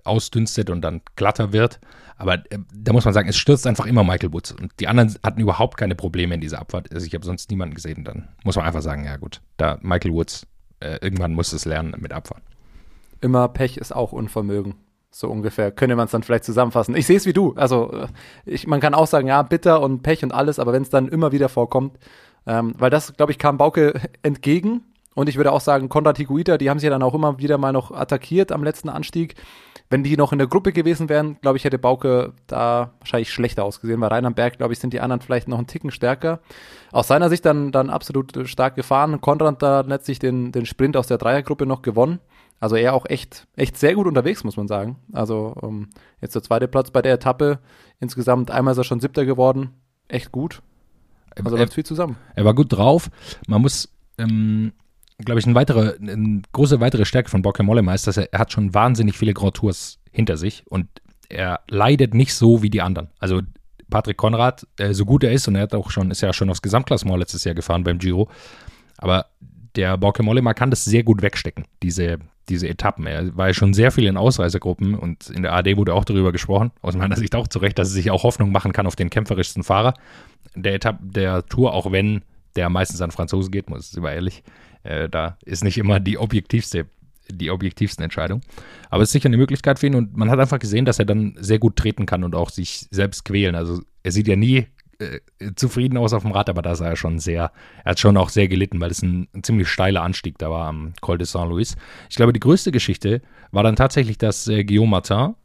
ausdünstet 0.04 0.70
und 0.70 0.82
dann 0.82 1.02
glatter 1.16 1.54
wird. 1.54 1.80
Aber 2.18 2.36
äh, 2.36 2.60
da 2.74 2.94
muss 2.94 3.06
man 3.06 3.14
sagen, 3.14 3.30
es 3.30 3.38
stürzt 3.38 3.68
einfach 3.68 3.86
immer 3.86 4.04
Michael 4.04 4.34
Woods. 4.34 4.52
Und 4.52 4.72
die 4.80 4.88
anderen 4.88 5.16
hatten 5.24 5.40
überhaupt 5.40 5.78
keine 5.78 5.96
Probleme 5.96 6.36
in 6.36 6.42
dieser 6.42 6.60
Abfahrt. 6.60 6.92
Also 6.94 7.06
ich 7.06 7.14
habe 7.14 7.26
sonst 7.26 7.50
niemanden 7.52 7.76
gesehen. 7.76 8.04
Dann 8.04 8.28
muss 8.44 8.56
man 8.56 8.66
einfach 8.66 8.82
sagen, 8.82 9.06
ja 9.06 9.18
gut, 9.18 9.42
da 9.58 9.78
Michael 9.82 10.14
Woods, 10.14 10.48
äh, 10.80 10.98
irgendwann 11.02 11.34
muss 11.34 11.54
es 11.54 11.66
lernen 11.66 11.96
mit 12.00 12.14
Abfahren. 12.14 12.44
Immer 13.22 13.48
Pech 13.48 13.78
ist 13.78 13.96
auch 13.96 14.12
Unvermögen. 14.12 14.76
So 15.10 15.30
ungefähr. 15.30 15.72
Könnte 15.72 15.96
man 15.96 16.06
es 16.06 16.12
dann 16.12 16.24
vielleicht 16.24 16.44
zusammenfassen. 16.44 16.96
Ich 16.96 17.08
sehe 17.08 17.18
es 17.18 17.26
wie 17.26 17.34
du. 17.34 17.54
Also 17.56 17.92
äh, 17.92 18.08
ich, 18.46 18.68
man 18.68 18.80
kann 18.80 18.94
auch 18.94 19.08
sagen, 19.08 19.28
ja, 19.28 19.42
bitter 19.44 19.82
und 19.82 20.02
Pech 20.02 20.24
und 20.24 20.34
alles, 20.34 20.60
aber 20.60 20.74
wenn 20.74 20.82
es 20.82 20.90
dann 20.90 21.08
immer 21.08 21.32
wieder 21.32 21.50
vorkommt, 21.50 21.98
ähm, 22.46 22.74
weil 22.78 22.90
das, 22.90 23.14
glaube 23.16 23.32
ich, 23.32 23.38
kam 23.38 23.58
Bauke 23.58 24.00
entgegen. 24.24 24.84
Und 25.18 25.28
ich 25.28 25.38
würde 25.38 25.52
auch 25.52 25.62
sagen, 25.62 25.90
Konrad 25.90 26.20
Higuita, 26.20 26.60
die 26.60 26.70
haben 26.70 26.78
sie 26.78 26.86
ja 26.86 26.92
dann 26.92 27.02
auch 27.02 27.16
immer 27.16 27.40
wieder 27.40 27.58
mal 27.58 27.74
noch 27.74 27.90
attackiert 27.90 28.52
am 28.52 28.64
letzten 28.64 28.88
Anstieg. 28.88 29.34
Wenn 29.90 30.04
die 30.04 30.16
noch 30.16 30.32
in 30.32 30.38
der 30.38 30.48
Gruppe 30.48 30.72
gewesen 30.72 31.10
wären, 31.10 31.42
glaube 31.42 31.58
ich, 31.58 31.64
hätte 31.64 31.80
Bauke 31.80 32.34
da 32.46 32.92
wahrscheinlich 33.00 33.32
schlechter 33.32 33.64
ausgesehen. 33.64 34.00
Bei 34.00 34.10
Rainer 34.10 34.30
Berg, 34.30 34.58
glaube 34.58 34.74
ich, 34.74 34.80
sind 34.80 34.94
die 34.94 35.00
anderen 35.00 35.22
vielleicht 35.22 35.48
noch 35.48 35.58
einen 35.58 35.66
Ticken 35.66 35.90
stärker. 35.90 36.40
Aus 36.92 37.08
seiner 37.08 37.30
Sicht 37.30 37.46
dann, 37.46 37.72
dann 37.72 37.90
absolut 37.90 38.48
stark 38.48 38.76
gefahren. 38.76 39.20
Konrad 39.20 39.60
da 39.64 39.82
letztlich 39.82 40.20
den, 40.20 40.52
den 40.52 40.68
Sprint 40.68 40.96
aus 40.96 41.08
der 41.08 41.18
Dreiergruppe 41.18 41.66
noch 41.66 41.82
gewonnen. 41.82 42.20
Also 42.60 42.76
er 42.76 42.94
auch 42.94 43.08
echt, 43.08 43.48
echt 43.56 43.76
sehr 43.76 43.96
gut 43.96 44.06
unterwegs, 44.06 44.44
muss 44.44 44.56
man 44.56 44.68
sagen. 44.68 44.98
Also 45.14 45.56
um, 45.60 45.70
ähm, 45.70 45.90
jetzt 46.22 46.36
der 46.36 46.44
zweite 46.44 46.68
Platz 46.68 46.92
bei 46.92 47.02
der 47.02 47.14
Etappe. 47.14 47.58
Insgesamt 48.00 48.52
einmal 48.52 48.74
ist 48.74 48.78
er 48.78 48.84
schon 48.84 49.00
siebter 49.00 49.26
geworden. 49.26 49.72
Echt 50.10 50.32
gut. 50.32 50.62
Also 51.44 51.58
läuft 51.58 51.74
viel 51.74 51.86
zusammen. 51.86 52.18
Er 52.36 52.46
war 52.46 52.54
gut 52.54 52.72
drauf. 52.72 53.10
Man 53.48 53.64
muss 53.64 53.90
ähm, 54.20 54.74
glaube 55.20 55.40
ich, 55.40 55.46
ein 55.46 55.56
weitere, 55.56 55.96
eine 56.00 56.42
große 56.52 56.80
weitere 56.80 57.06
Stärke 57.06 57.30
von 57.30 57.42
Bauke 57.42 57.64
Mollema 57.64 57.94
ist, 57.94 58.08
dass 58.08 58.18
er, 58.18 58.32
er 58.32 58.40
hat 58.40 58.52
schon 58.52 58.74
wahnsinnig 58.74 59.18
viele 59.18 59.34
Grand 59.34 59.56
Tours 59.56 60.00
hinter 60.12 60.38
sich 60.38 60.64
und 60.68 60.88
er 61.30 61.62
leidet 61.70 62.14
nicht 62.14 62.34
so 62.34 62.62
wie 62.62 62.70
die 62.70 62.82
anderen. 62.82 63.10
Also 63.20 63.42
Patrick 63.90 64.18
Konrad, 64.18 64.68
äh, 64.78 64.94
so 64.94 65.06
gut 65.06 65.24
er 65.24 65.32
ist 65.32 65.48
und 65.48 65.56
er 65.56 65.64
hat 65.64 65.74
auch 65.74 65.90
schon, 65.92 66.12
ist 66.12 66.22
ja 66.22 66.34
schon 66.34 66.50
aufs 66.50 66.62
Gesamtklassement 66.62 67.20
letztes 67.20 67.44
Jahr 67.44 67.56
gefahren 67.56 67.84
beim 67.84 68.00
Giro, 68.00 68.30
aber 68.98 69.28
der 69.76 69.98
Bauke 69.98 70.24
Mollema 70.24 70.54
kann 70.54 70.70
das 70.70 70.86
sehr 70.86 71.04
gut 71.04 71.22
wegstecken, 71.22 71.66
diese, 71.84 72.18
diese 72.50 72.68
Etappen. 72.68 73.06
Er 73.06 73.36
war 73.38 73.48
ja 73.48 73.54
schon 73.54 73.74
sehr 73.74 73.92
viel 73.92 74.08
in 74.08 74.18
Ausreisergruppen 74.18 74.96
und 74.96 75.30
in 75.30 75.44
der 75.44 75.54
AD 75.54 75.78
wurde 75.78 75.94
auch 75.94 76.06
darüber 76.06 76.32
gesprochen, 76.32 76.72
aus 76.82 76.96
meiner 76.96 77.16
Sicht 77.16 77.36
auch 77.36 77.48
zu 77.48 77.60
Recht, 77.60 77.78
dass 77.78 77.90
er 77.90 77.94
sich 77.94 78.12
auch 78.12 78.24
Hoffnung 78.24 78.52
machen 78.52 78.72
kann 78.72 78.88
auf 78.88 78.96
den 78.96 79.10
kämpferischsten 79.10 79.64
Fahrer 79.64 79.94
der 80.56 80.74
Etappe, 80.74 81.00
der 81.04 81.46
Tour, 81.46 81.74
auch 81.74 81.92
wenn 81.92 82.24
der 82.56 82.70
meistens 82.70 83.02
an 83.02 83.12
Franzosen 83.12 83.52
geht, 83.52 83.70
muss 83.70 83.94
ich 83.94 84.02
mal 84.02 84.14
ehrlich. 84.14 84.44
Äh, 84.88 85.10
da 85.10 85.38
ist 85.46 85.64
nicht 85.64 85.78
immer 85.78 86.00
die 86.00 86.18
objektivste, 86.18 86.86
die 87.30 87.52
objektivsten 87.52 88.04
Entscheidungen. 88.04 88.42
Aber 88.90 89.04
es 89.04 89.10
ist 89.10 89.14
sicher 89.14 89.28
eine 89.28 89.38
Möglichkeit 89.38 89.80
für 89.80 89.88
ihn 89.88 89.96
und 89.96 90.16
man 90.16 90.30
hat 90.32 90.40
einfach 90.40 90.60
gesehen, 90.60 90.86
dass 90.86 91.00
er 91.00 91.06
dann 91.06 91.36
sehr 91.40 91.60
gut 91.60 91.76
treten 91.76 92.06
kann 92.06 92.24
und 92.24 92.36
auch 92.36 92.50
sich 92.50 92.88
selbst 92.90 93.26
quälen. 93.26 93.56
Also 93.56 93.82
er 94.04 94.12
sieht 94.14 94.30
ja 94.30 94.38
nie 94.38 94.68
äh, 95.00 95.20
zufrieden 95.56 95.98
aus 95.98 96.14
auf 96.14 96.24
dem 96.24 96.32
Rad, 96.32 96.50
aber 96.50 96.62
da 96.62 96.76
sah 96.76 96.88
er 96.88 96.96
schon 96.96 97.20
sehr, 97.20 97.52
er 97.84 97.92
hat 97.92 98.00
schon 98.00 98.16
auch 98.16 98.30
sehr 98.30 98.48
gelitten, 98.48 98.80
weil 98.80 98.92
es 98.92 99.02
ein, 99.02 99.28
ein 99.34 99.44
ziemlich 99.44 99.68
steiler 99.68 100.04
Anstieg 100.04 100.38
da 100.38 100.50
war 100.50 100.68
am 100.68 100.94
Col 101.02 101.18
de 101.18 101.28
Saint-Louis. 101.28 101.76
Ich 102.10 102.16
glaube, 102.16 102.32
die 102.32 102.40
größte 102.40 102.72
Geschichte 102.72 103.22
war 103.52 103.64
dann 103.64 103.76
tatsächlich, 103.76 104.18
dass 104.18 104.48
äh, 104.48 104.64
Guillaume 104.64 104.92
Martin 104.92 105.36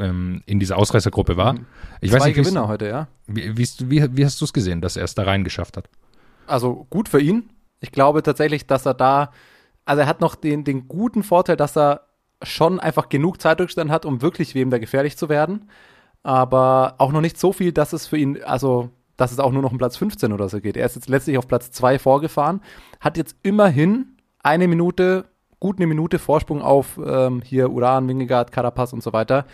ähm, 0.00 0.42
in 0.46 0.58
dieser 0.58 0.76
Ausreißergruppe 0.76 1.36
war. 1.36 1.54
Ich 2.00 2.10
Zwei 2.10 2.18
weiß 2.18 2.26
nicht, 2.26 2.34
Gewinner 2.34 2.66
heute, 2.66 2.88
ja. 2.88 3.08
Wie, 3.28 3.56
wie, 3.56 3.68
wie, 3.84 4.16
wie 4.16 4.24
hast 4.24 4.40
du 4.40 4.44
es 4.44 4.52
gesehen, 4.52 4.80
dass 4.80 4.96
er 4.96 5.04
es 5.04 5.14
da 5.14 5.22
reingeschafft 5.22 5.76
hat? 5.76 5.88
Also 6.48 6.86
gut 6.90 7.08
für 7.08 7.20
ihn, 7.20 7.48
ich 7.82 7.92
glaube 7.92 8.22
tatsächlich, 8.22 8.66
dass 8.66 8.86
er 8.86 8.94
da, 8.94 9.30
also 9.84 10.00
er 10.00 10.06
hat 10.06 10.20
noch 10.20 10.34
den, 10.34 10.64
den 10.64 10.88
guten 10.88 11.22
Vorteil, 11.22 11.56
dass 11.56 11.76
er 11.76 12.06
schon 12.42 12.80
einfach 12.80 13.08
genug 13.08 13.40
Zeitrückstand 13.40 13.90
hat, 13.90 14.04
um 14.06 14.22
wirklich 14.22 14.54
wem 14.54 14.70
da 14.70 14.78
gefährlich 14.78 15.16
zu 15.18 15.28
werden. 15.28 15.68
Aber 16.22 16.94
auch 16.98 17.12
noch 17.12 17.20
nicht 17.20 17.38
so 17.38 17.52
viel, 17.52 17.72
dass 17.72 17.92
es 17.92 18.06
für 18.06 18.16
ihn, 18.16 18.42
also 18.42 18.90
dass 19.16 19.32
es 19.32 19.40
auch 19.40 19.52
nur 19.52 19.62
noch 19.62 19.72
um 19.72 19.78
Platz 19.78 19.96
15 19.96 20.32
oder 20.32 20.48
so 20.48 20.60
geht. 20.60 20.76
Er 20.76 20.86
ist 20.86 20.94
jetzt 20.94 21.08
letztlich 21.08 21.36
auf 21.36 21.46
Platz 21.46 21.70
2 21.72 21.98
vorgefahren, 21.98 22.62
hat 23.00 23.16
jetzt 23.16 23.36
immerhin 23.42 24.16
eine 24.42 24.66
Minute 24.66 25.26
gut 25.62 25.78
eine 25.78 25.86
Minute 25.86 26.18
Vorsprung 26.18 26.60
auf 26.60 26.98
ähm, 27.04 27.40
hier 27.40 27.70
Uran, 27.70 28.08
Wingegaard, 28.08 28.50
Carapaz 28.50 28.92
und 28.92 29.00
so 29.00 29.12
weiter. 29.12 29.46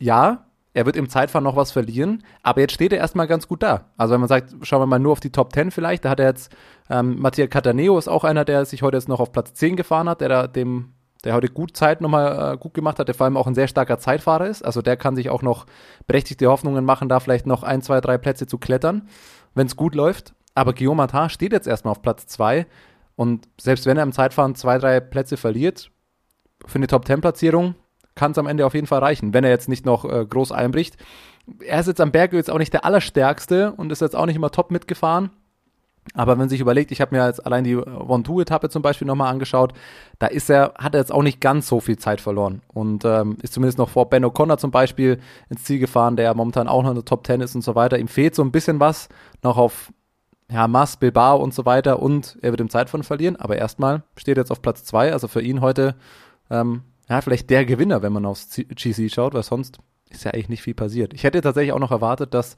Ja, 0.00 0.45
er 0.76 0.84
wird 0.84 0.96
im 0.96 1.08
Zeitfahren 1.08 1.44
noch 1.44 1.56
was 1.56 1.72
verlieren, 1.72 2.22
aber 2.42 2.60
jetzt 2.60 2.74
steht 2.74 2.92
er 2.92 2.98
erstmal 2.98 3.26
ganz 3.26 3.48
gut 3.48 3.62
da. 3.62 3.86
Also 3.96 4.12
wenn 4.12 4.20
man 4.20 4.28
sagt, 4.28 4.54
schauen 4.60 4.82
wir 4.82 4.86
mal 4.86 4.98
nur 4.98 5.12
auf 5.12 5.20
die 5.20 5.32
Top 5.32 5.54
10 5.54 5.70
vielleicht, 5.70 6.04
da 6.04 6.10
hat 6.10 6.20
er 6.20 6.26
jetzt, 6.26 6.54
ähm, 6.90 7.18
Mattia 7.18 7.46
Cataneo 7.46 7.96
ist 7.96 8.08
auch 8.08 8.24
einer, 8.24 8.44
der 8.44 8.66
sich 8.66 8.82
heute 8.82 8.98
jetzt 8.98 9.08
noch 9.08 9.18
auf 9.18 9.32
Platz 9.32 9.54
10 9.54 9.76
gefahren 9.76 10.06
hat, 10.06 10.20
der 10.20 10.28
da 10.28 10.46
dem, 10.46 10.92
der 11.24 11.32
heute 11.32 11.48
gut 11.48 11.78
Zeit 11.78 12.02
nochmal 12.02 12.52
äh, 12.52 12.58
gut 12.58 12.74
gemacht 12.74 12.98
hat, 12.98 13.08
der 13.08 13.14
vor 13.14 13.24
allem 13.24 13.38
auch 13.38 13.46
ein 13.46 13.54
sehr 13.54 13.68
starker 13.68 13.98
Zeitfahrer 13.98 14.48
ist. 14.48 14.62
Also 14.62 14.82
der 14.82 14.98
kann 14.98 15.16
sich 15.16 15.30
auch 15.30 15.40
noch 15.40 15.64
berechtigte 16.06 16.46
Hoffnungen 16.48 16.84
machen, 16.84 17.08
da 17.08 17.20
vielleicht 17.20 17.46
noch 17.46 17.62
ein, 17.62 17.80
zwei, 17.80 18.02
drei 18.02 18.18
Plätze 18.18 18.46
zu 18.46 18.58
klettern, 18.58 19.08
wenn 19.54 19.68
es 19.68 19.76
gut 19.76 19.94
läuft. 19.94 20.34
Aber 20.54 20.74
Guillaume 20.74 20.96
Martin 20.98 21.30
steht 21.30 21.52
jetzt 21.52 21.66
erstmal 21.66 21.92
auf 21.92 22.02
Platz 22.02 22.26
2 22.26 22.66
und 23.14 23.48
selbst 23.58 23.86
wenn 23.86 23.96
er 23.96 24.02
im 24.02 24.12
Zeitfahren 24.12 24.54
zwei, 24.54 24.76
drei 24.76 25.00
Plätze 25.00 25.38
verliert, 25.38 25.90
für 26.66 26.76
eine 26.76 26.86
Top 26.86 27.06
10 27.06 27.22
Platzierung 27.22 27.76
kann 28.16 28.32
es 28.32 28.38
am 28.38 28.48
Ende 28.48 28.66
auf 28.66 28.74
jeden 28.74 28.88
Fall 28.88 28.98
reichen, 28.98 29.32
wenn 29.32 29.44
er 29.44 29.50
jetzt 29.50 29.68
nicht 29.68 29.86
noch 29.86 30.04
äh, 30.04 30.26
groß 30.26 30.50
einbricht. 30.50 30.96
Er 31.60 31.78
ist 31.78 31.86
jetzt 31.86 32.00
am 32.00 32.10
Berg 32.10 32.32
jetzt 32.32 32.50
auch 32.50 32.58
nicht 32.58 32.72
der 32.72 32.84
Allerstärkste 32.84 33.72
und 33.76 33.92
ist 33.92 34.00
jetzt 34.00 34.16
auch 34.16 34.26
nicht 34.26 34.34
immer 34.34 34.50
top 34.50 34.72
mitgefahren. 34.72 35.30
Aber 36.14 36.32
wenn 36.32 36.38
man 36.38 36.48
sich 36.48 36.60
überlegt, 36.60 36.92
ich 36.92 37.00
habe 37.00 37.14
mir 37.14 37.26
jetzt 37.26 37.44
allein 37.44 37.64
die 37.64 37.76
One-Two-Etappe 37.76 38.68
zum 38.68 38.82
Beispiel 38.82 39.06
nochmal 39.06 39.30
angeschaut, 39.30 39.72
da 40.18 40.28
ist 40.28 40.48
er, 40.48 40.74
hat 40.78 40.94
er 40.94 41.00
jetzt 41.00 41.12
auch 41.12 41.22
nicht 41.22 41.40
ganz 41.40 41.66
so 41.66 41.80
viel 41.80 41.98
Zeit 41.98 42.20
verloren 42.20 42.62
und 42.72 43.04
ähm, 43.04 43.36
ist 43.42 43.52
zumindest 43.52 43.78
noch 43.78 43.88
vor 43.88 44.08
Ben 44.08 44.24
O'Connor 44.24 44.58
zum 44.58 44.70
Beispiel 44.70 45.18
ins 45.50 45.64
Ziel 45.64 45.78
gefahren, 45.78 46.16
der 46.16 46.34
momentan 46.34 46.68
auch 46.68 46.82
noch 46.82 46.90
in 46.90 46.96
der 46.96 47.04
Top 47.04 47.26
10 47.26 47.40
ist 47.40 47.54
und 47.54 47.62
so 47.62 47.74
weiter. 47.74 47.98
Ihm 47.98 48.08
fehlt 48.08 48.34
so 48.34 48.42
ein 48.42 48.52
bisschen 48.52 48.80
was 48.80 49.08
noch 49.42 49.56
auf 49.56 49.92
ja, 50.50 50.66
Bilbao 51.00 51.42
und 51.42 51.54
so 51.54 51.66
weiter 51.66 52.00
und 52.00 52.38
er 52.40 52.52
wird 52.52 52.60
im 52.60 52.70
Zeitfahren 52.70 53.02
verlieren, 53.02 53.36
aber 53.36 53.56
erstmal 53.56 54.04
steht 54.16 54.36
er 54.36 54.42
jetzt 54.42 54.52
auf 54.52 54.62
Platz 54.62 54.84
2, 54.84 55.12
also 55.12 55.26
für 55.26 55.42
ihn 55.42 55.60
heute 55.60 55.96
ähm, 56.50 56.82
ja, 57.08 57.20
vielleicht 57.20 57.50
der 57.50 57.64
Gewinner, 57.64 58.02
wenn 58.02 58.12
man 58.12 58.26
aufs 58.26 58.56
GC 58.56 59.10
schaut, 59.12 59.34
weil 59.34 59.42
sonst 59.42 59.78
ist 60.10 60.24
ja 60.24 60.32
eigentlich 60.32 60.48
nicht 60.48 60.62
viel 60.62 60.74
passiert. 60.74 61.14
Ich 61.14 61.24
hätte 61.24 61.40
tatsächlich 61.40 61.72
auch 61.72 61.78
noch 61.78 61.90
erwartet, 61.90 62.34
dass 62.34 62.56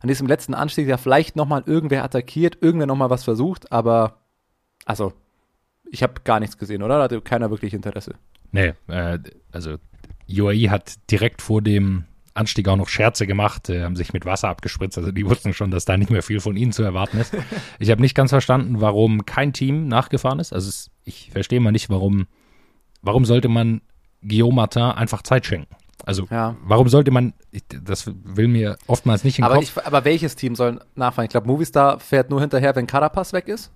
an 0.00 0.08
diesem 0.08 0.26
letzten 0.26 0.54
Anstieg 0.54 0.88
ja 0.88 0.96
vielleicht 0.96 1.36
nochmal 1.36 1.62
irgendwer 1.66 2.04
attackiert, 2.04 2.58
irgendwer 2.60 2.86
nochmal 2.86 3.10
was 3.10 3.24
versucht, 3.24 3.70
aber 3.70 4.18
also 4.86 5.12
ich 5.90 6.02
habe 6.02 6.14
gar 6.24 6.40
nichts 6.40 6.56
gesehen, 6.56 6.82
oder? 6.82 6.96
Da 6.98 7.04
hatte 7.04 7.20
keiner 7.20 7.50
wirklich 7.50 7.74
Interesse. 7.74 8.14
Nee, 8.52 8.74
äh, 8.88 9.18
also 9.52 9.76
UAE 10.28 10.70
hat 10.70 10.94
direkt 11.10 11.42
vor 11.42 11.60
dem 11.62 12.04
Anstieg 12.32 12.68
auch 12.68 12.76
noch 12.76 12.88
Scherze 12.88 13.26
gemacht, 13.26 13.68
äh, 13.68 13.82
haben 13.82 13.96
sich 13.96 14.12
mit 14.12 14.24
Wasser 14.24 14.48
abgespritzt, 14.48 14.96
also 14.96 15.12
die 15.12 15.26
wussten 15.28 15.52
schon, 15.52 15.70
dass 15.70 15.84
da 15.84 15.96
nicht 15.96 16.10
mehr 16.10 16.22
viel 16.22 16.40
von 16.40 16.56
ihnen 16.56 16.72
zu 16.72 16.82
erwarten 16.82 17.18
ist. 17.18 17.36
ich 17.78 17.90
habe 17.90 18.00
nicht 18.00 18.14
ganz 18.14 18.30
verstanden, 18.30 18.80
warum 18.80 19.26
kein 19.26 19.52
Team 19.52 19.88
nachgefahren 19.88 20.38
ist. 20.38 20.52
Also 20.52 20.68
es, 20.68 20.90
ich 21.04 21.30
verstehe 21.30 21.60
mal 21.60 21.72
nicht, 21.72 21.90
warum, 21.90 22.26
warum 23.02 23.24
sollte 23.24 23.48
man 23.48 23.82
Martin 24.22 24.82
einfach 24.82 25.22
Zeit 25.22 25.46
schenken. 25.46 25.74
Also 26.04 26.26
ja. 26.30 26.56
warum 26.64 26.88
sollte 26.88 27.10
man, 27.10 27.34
das 27.68 28.10
will 28.24 28.48
mir 28.48 28.76
oftmals 28.86 29.24
nicht 29.24 29.38
in 29.38 29.44
aber 29.44 29.56
Kopf. 29.56 29.76
Ich, 29.76 29.86
aber 29.86 30.04
welches 30.04 30.36
Team 30.36 30.54
soll 30.54 30.80
nachfahren? 30.94 31.26
Ich 31.26 31.30
glaube, 31.30 31.46
Movistar 31.46 32.00
fährt 32.00 32.30
nur 32.30 32.40
hinterher, 32.40 32.74
wenn 32.74 32.86
Carapaz 32.86 33.32
weg 33.32 33.48
ist. 33.48 33.70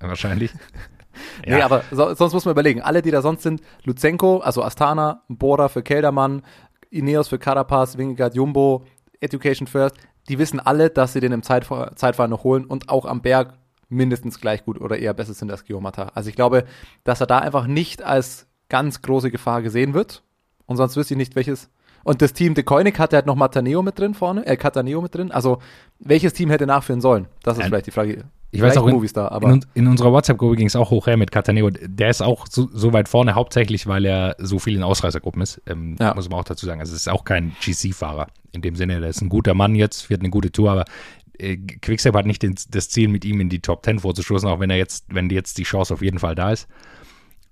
Wahrscheinlich. 0.00 0.52
ja. 0.52 0.58
Nee, 1.56 1.62
aber 1.62 1.82
so, 1.90 2.12
sonst 2.14 2.34
muss 2.34 2.44
man 2.44 2.52
überlegen. 2.52 2.82
Alle, 2.82 3.00
die 3.00 3.10
da 3.10 3.22
sonst 3.22 3.42
sind, 3.42 3.62
Luzenko, 3.84 4.40
also 4.40 4.62
Astana, 4.62 5.22
Bora 5.28 5.68
für 5.68 5.82
Keldermann, 5.82 6.42
Ineos 6.90 7.28
für 7.28 7.38
Carapaz, 7.38 7.96
Wingegaard, 7.96 8.34
Jumbo, 8.34 8.84
Education 9.20 9.66
First, 9.66 9.96
die 10.28 10.38
wissen 10.38 10.60
alle, 10.60 10.90
dass 10.90 11.14
sie 11.14 11.20
den 11.20 11.32
im 11.32 11.42
Zeitfahr 11.42 11.96
Zeitfahren 11.96 12.30
noch 12.30 12.44
holen 12.44 12.66
und 12.66 12.90
auch 12.90 13.06
am 13.06 13.22
Berg 13.22 13.54
mindestens 13.88 14.40
gleich 14.40 14.64
gut 14.64 14.80
oder 14.80 14.98
eher 14.98 15.14
besser 15.14 15.32
sind 15.32 15.50
als 15.50 15.64
Guillaume 15.64 15.92
Also 16.14 16.28
ich 16.28 16.36
glaube, 16.36 16.64
dass 17.04 17.20
er 17.20 17.26
da 17.26 17.38
einfach 17.38 17.66
nicht 17.66 18.02
als 18.02 18.46
ganz 18.68 19.02
große 19.02 19.30
Gefahr 19.30 19.62
gesehen 19.62 19.94
wird. 19.94 20.22
Und 20.66 20.76
sonst 20.76 20.96
wüsste 20.96 21.14
ich 21.14 21.18
nicht, 21.18 21.36
welches. 21.36 21.70
Und 22.04 22.22
das 22.22 22.32
Team 22.32 22.54
De 22.54 22.62
Koenig 22.62 22.98
hatte 22.98 23.16
halt 23.16 23.26
noch 23.26 23.34
Mataneo 23.34 23.82
mit 23.82 23.98
drin 23.98 24.14
vorne, 24.14 24.46
äh, 24.46 24.56
Cataneo 24.56 25.00
mit 25.00 25.14
drin. 25.14 25.32
Also, 25.32 25.58
welches 25.98 26.32
Team 26.32 26.50
hätte 26.50 26.66
nachführen 26.66 27.00
sollen? 27.00 27.26
Das 27.42 27.56
ist 27.56 27.64
Ein, 27.64 27.70
vielleicht 27.70 27.86
die 27.86 27.90
Frage. 27.90 28.24
Ich 28.52 28.62
weiß 28.62 28.76
auch, 28.76 28.86
in, 28.86 28.94
Movistar, 28.94 29.32
aber 29.32 29.50
in, 29.50 29.64
in 29.74 29.86
unserer 29.86 30.12
WhatsApp-Gruppe 30.12 30.56
ging 30.56 30.68
es 30.68 30.76
auch 30.76 30.90
hoch 30.90 31.08
her 31.08 31.16
mit 31.16 31.32
Cataneo. 31.32 31.68
Der 31.70 32.08
ist 32.08 32.22
auch 32.22 32.46
so, 32.48 32.68
so, 32.72 32.92
weit 32.92 33.08
vorne, 33.08 33.34
hauptsächlich, 33.34 33.86
weil 33.86 34.04
er 34.04 34.36
so 34.38 34.58
viel 34.58 34.76
in 34.76 34.82
Ausreißergruppen 34.82 35.42
ist. 35.42 35.60
Ähm, 35.66 35.96
ja. 35.98 36.14
Muss 36.14 36.30
man 36.30 36.38
auch 36.38 36.44
dazu 36.44 36.64
sagen. 36.64 36.80
Also, 36.80 36.94
es 36.94 37.00
ist 37.00 37.08
auch 37.08 37.24
kein 37.24 37.52
GC-Fahrer. 37.60 38.28
In 38.52 38.62
dem 38.62 38.76
Sinne, 38.76 39.00
der 39.00 39.10
ist 39.10 39.20
ein 39.20 39.28
guter 39.28 39.54
Mann 39.54 39.74
jetzt, 39.74 40.02
fährt 40.02 40.20
eine 40.20 40.30
gute 40.30 40.52
Tour, 40.52 40.70
aber 40.70 40.84
äh, 41.38 41.56
Quickstep 41.56 42.14
hat 42.14 42.26
nicht 42.26 42.42
den, 42.42 42.54
das 42.70 42.88
Ziel, 42.88 43.08
mit 43.08 43.24
ihm 43.24 43.40
in 43.40 43.48
die 43.48 43.60
Top 43.60 43.84
10 43.84 43.98
vorzustoßen, 43.98 44.48
auch 44.48 44.60
wenn 44.60 44.70
er 44.70 44.76
jetzt, 44.76 45.06
wenn 45.08 45.28
jetzt 45.30 45.58
die 45.58 45.64
Chance 45.64 45.92
auf 45.92 46.02
jeden 46.02 46.18
Fall 46.18 46.34
da 46.34 46.52
ist. 46.52 46.68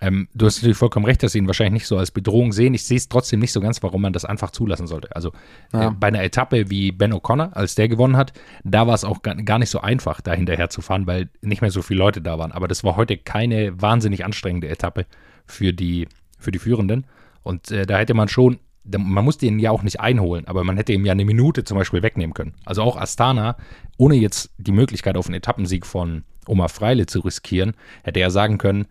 Ähm, 0.01 0.27
du 0.33 0.45
hast 0.45 0.57
natürlich 0.57 0.77
vollkommen 0.77 1.05
recht, 1.05 1.23
dass 1.23 1.31
sie 1.31 1.37
ihn 1.37 1.47
wahrscheinlich 1.47 1.81
nicht 1.81 1.87
so 1.87 1.97
als 1.97 2.11
Bedrohung 2.11 2.51
sehen. 2.51 2.73
Ich 2.73 2.83
sehe 2.83 2.97
es 2.97 3.07
trotzdem 3.07 3.39
nicht 3.39 3.53
so 3.53 3.61
ganz, 3.61 3.81
warum 3.81 4.01
man 4.01 4.13
das 4.13 4.25
einfach 4.25 4.51
zulassen 4.51 4.87
sollte. 4.87 5.15
Also 5.15 5.31
ja. 5.73 5.87
äh, 5.87 5.91
bei 5.91 6.07
einer 6.07 6.23
Etappe 6.23 6.69
wie 6.69 6.91
Ben 6.91 7.13
O'Connor, 7.13 7.53
als 7.53 7.75
der 7.75 7.87
gewonnen 7.87 8.17
hat, 8.17 8.33
da 8.63 8.87
war 8.87 8.93
es 8.93 9.05
auch 9.05 9.21
gar, 9.21 9.35
gar 9.35 9.59
nicht 9.59 9.69
so 9.69 9.79
einfach, 9.79 10.21
da 10.21 10.33
hinterher 10.33 10.69
zu 10.69 10.81
fahren, 10.81 11.07
weil 11.07 11.29
nicht 11.41 11.61
mehr 11.61 11.71
so 11.71 11.81
viele 11.81 11.99
Leute 11.99 12.21
da 12.21 12.37
waren. 12.37 12.51
Aber 12.51 12.67
das 12.67 12.83
war 12.83 12.97
heute 12.97 13.17
keine 13.17 13.81
wahnsinnig 13.81 14.25
anstrengende 14.25 14.67
Etappe 14.67 15.05
für 15.45 15.71
die, 15.71 16.07
für 16.37 16.51
die 16.51 16.59
Führenden. 16.59 17.05
Und 17.43 17.71
äh, 17.71 17.85
da 17.85 17.97
hätte 17.97 18.13
man 18.13 18.27
schon, 18.27 18.59
man 18.83 19.23
musste 19.23 19.45
ihn 19.45 19.59
ja 19.59 19.71
auch 19.71 19.83
nicht 19.83 19.99
einholen, 19.99 20.45
aber 20.47 20.63
man 20.63 20.77
hätte 20.77 20.93
ihm 20.93 21.05
ja 21.05 21.13
eine 21.13 21.25
Minute 21.25 21.63
zum 21.63 21.77
Beispiel 21.77 22.03
wegnehmen 22.03 22.33
können. 22.33 22.53
Also 22.65 22.81
auch 22.81 22.97
Astana, 22.97 23.57
ohne 23.97 24.15
jetzt 24.15 24.51
die 24.57 24.71
Möglichkeit 24.71 25.15
auf 25.15 25.27
einen 25.27 25.35
Etappensieg 25.35 25.85
von 25.85 26.23
Omar 26.47 26.69
Freile 26.69 27.05
zu 27.05 27.21
riskieren, 27.21 27.73
hätte 28.03 28.19
er 28.19 28.29
sagen 28.29 28.57
können, 28.57 28.85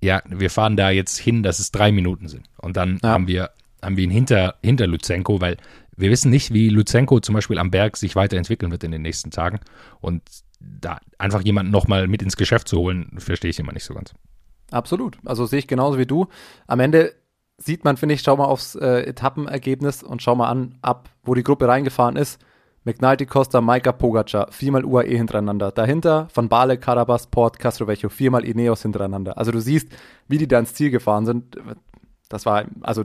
ja, 0.00 0.22
wir 0.26 0.50
fahren 0.50 0.76
da 0.76 0.90
jetzt 0.90 1.18
hin, 1.18 1.42
dass 1.42 1.58
es 1.58 1.72
drei 1.72 1.92
Minuten 1.92 2.28
sind. 2.28 2.46
Und 2.58 2.76
dann 2.76 2.98
ja. 3.02 3.10
haben 3.10 3.26
wir, 3.26 3.50
haben 3.82 3.96
wir 3.96 4.04
ihn 4.04 4.10
hinter, 4.10 4.56
hinter 4.62 4.86
Luzenko, 4.86 5.40
weil 5.40 5.56
wir 5.96 6.10
wissen 6.10 6.30
nicht, 6.30 6.52
wie 6.52 6.68
Luzenko 6.68 7.20
zum 7.20 7.34
Beispiel 7.34 7.58
am 7.58 7.70
Berg 7.70 7.96
sich 7.96 8.14
weiterentwickeln 8.14 8.70
wird 8.70 8.84
in 8.84 8.92
den 8.92 9.02
nächsten 9.02 9.30
Tagen. 9.30 9.58
Und 10.00 10.22
da 10.60 10.98
einfach 11.18 11.42
jemanden 11.42 11.72
nochmal 11.72 12.06
mit 12.06 12.22
ins 12.22 12.36
Geschäft 12.36 12.68
zu 12.68 12.78
holen, 12.78 13.10
verstehe 13.18 13.50
ich 13.50 13.58
immer 13.58 13.72
nicht 13.72 13.84
so 13.84 13.94
ganz. 13.94 14.14
Absolut. 14.70 15.18
Also 15.24 15.46
sehe 15.46 15.58
ich 15.58 15.66
genauso 15.66 15.98
wie 15.98 16.06
du. 16.06 16.26
Am 16.66 16.80
Ende 16.80 17.14
sieht 17.56 17.84
man, 17.84 17.96
finde 17.96 18.14
ich, 18.14 18.22
schau 18.22 18.36
mal 18.36 18.44
aufs 18.44 18.74
äh, 18.76 19.02
Etappenergebnis 19.02 20.02
und 20.02 20.22
schau 20.22 20.34
mal 20.34 20.48
an, 20.48 20.76
ab 20.82 21.10
wo 21.24 21.34
die 21.34 21.42
Gruppe 21.42 21.66
reingefahren 21.66 22.16
ist. 22.16 22.38
McNulty, 22.88 23.26
Costa, 23.26 23.60
Maika, 23.60 23.92
Pogacar, 23.92 24.48
viermal 24.50 24.82
UAE 24.82 25.14
hintereinander. 25.14 25.70
Dahinter 25.70 26.28
Van 26.32 26.48
Bale, 26.48 26.78
Carabas, 26.78 27.26
Port, 27.26 27.58
Castrovecchio, 27.58 28.08
viermal 28.08 28.46
Ineos 28.46 28.80
hintereinander. 28.80 29.36
Also 29.36 29.52
du 29.52 29.60
siehst, 29.60 29.88
wie 30.26 30.38
die 30.38 30.48
da 30.48 30.58
ins 30.58 30.72
Ziel 30.72 30.90
gefahren 30.90 31.26
sind. 31.26 31.58
Das 32.30 32.46
war, 32.46 32.64
also 32.80 33.02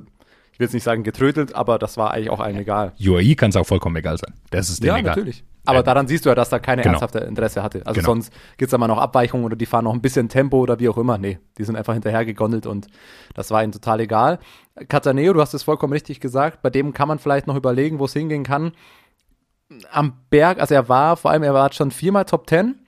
ich 0.54 0.60
will 0.60 0.66
jetzt 0.68 0.74
nicht 0.74 0.84
sagen 0.84 1.04
getrötelt, 1.04 1.54
aber 1.54 1.80
das 1.80 1.98
war 1.98 2.12
eigentlich 2.12 2.30
auch 2.30 2.40
allen 2.40 2.56
egal. 2.56 2.94
UAE 2.98 3.36
kann 3.36 3.50
es 3.50 3.58
auch 3.58 3.66
vollkommen 3.66 3.98
egal 3.98 4.18
sein. 4.18 4.34
Das 4.52 4.70
ist 4.70 4.82
ja, 4.84 4.98
egal. 4.98 5.16
natürlich. 5.16 5.44
Aber 5.66 5.80
ja. 5.80 5.84
daran 5.84 6.08
siehst 6.08 6.26
du 6.26 6.30
ja, 6.30 6.36
dass 6.36 6.50
da 6.50 6.60
keine 6.60 6.82
genau. 6.82 6.94
ernsthafte 6.94 7.20
Interesse 7.20 7.62
hatte. 7.62 7.82
Also 7.86 8.00
genau. 8.00 8.14
sonst 8.14 8.34
gibt 8.58 8.68
es 8.68 8.72
da 8.72 8.78
mal 8.78 8.88
noch 8.88 8.98
Abweichungen 8.98 9.46
oder 9.46 9.58
die 9.58 9.66
fahren 9.66 9.84
noch 9.84 9.94
ein 9.94 10.02
bisschen 10.02 10.30
Tempo 10.30 10.60
oder 10.60 10.80
wie 10.80 10.88
auch 10.88 10.98
immer. 10.98 11.18
Nee, 11.18 11.40
die 11.58 11.64
sind 11.66 11.76
einfach 11.76 11.94
hinterher 11.94 12.24
gegondelt 12.24 12.66
und 12.66 12.88
das 13.34 13.52
war 13.52 13.64
ihnen 13.64 13.74
total 13.74 14.00
egal. 14.00 14.40
Cataneo, 14.88 15.34
du 15.34 15.42
hast 15.42 15.54
es 15.54 15.64
vollkommen 15.64 15.94
richtig 15.94 16.20
gesagt, 16.20 16.62
bei 16.62 16.70
dem 16.70 16.94
kann 16.94 17.08
man 17.08 17.20
vielleicht 17.20 17.48
noch 17.48 17.56
überlegen, 17.56 18.00
wo 18.00 18.06
es 18.06 18.14
hingehen 18.14 18.44
kann 18.44 18.72
am 19.92 20.14
Berg, 20.30 20.60
also 20.60 20.74
er 20.74 20.90
war, 20.90 21.18
vor 21.18 21.32
allem 21.32 21.44
er 21.44 21.54
war 21.54 21.72
schon 21.74 21.92
viermal 21.92 22.26
Top 22.26 22.48
Ten. 22.48 22.80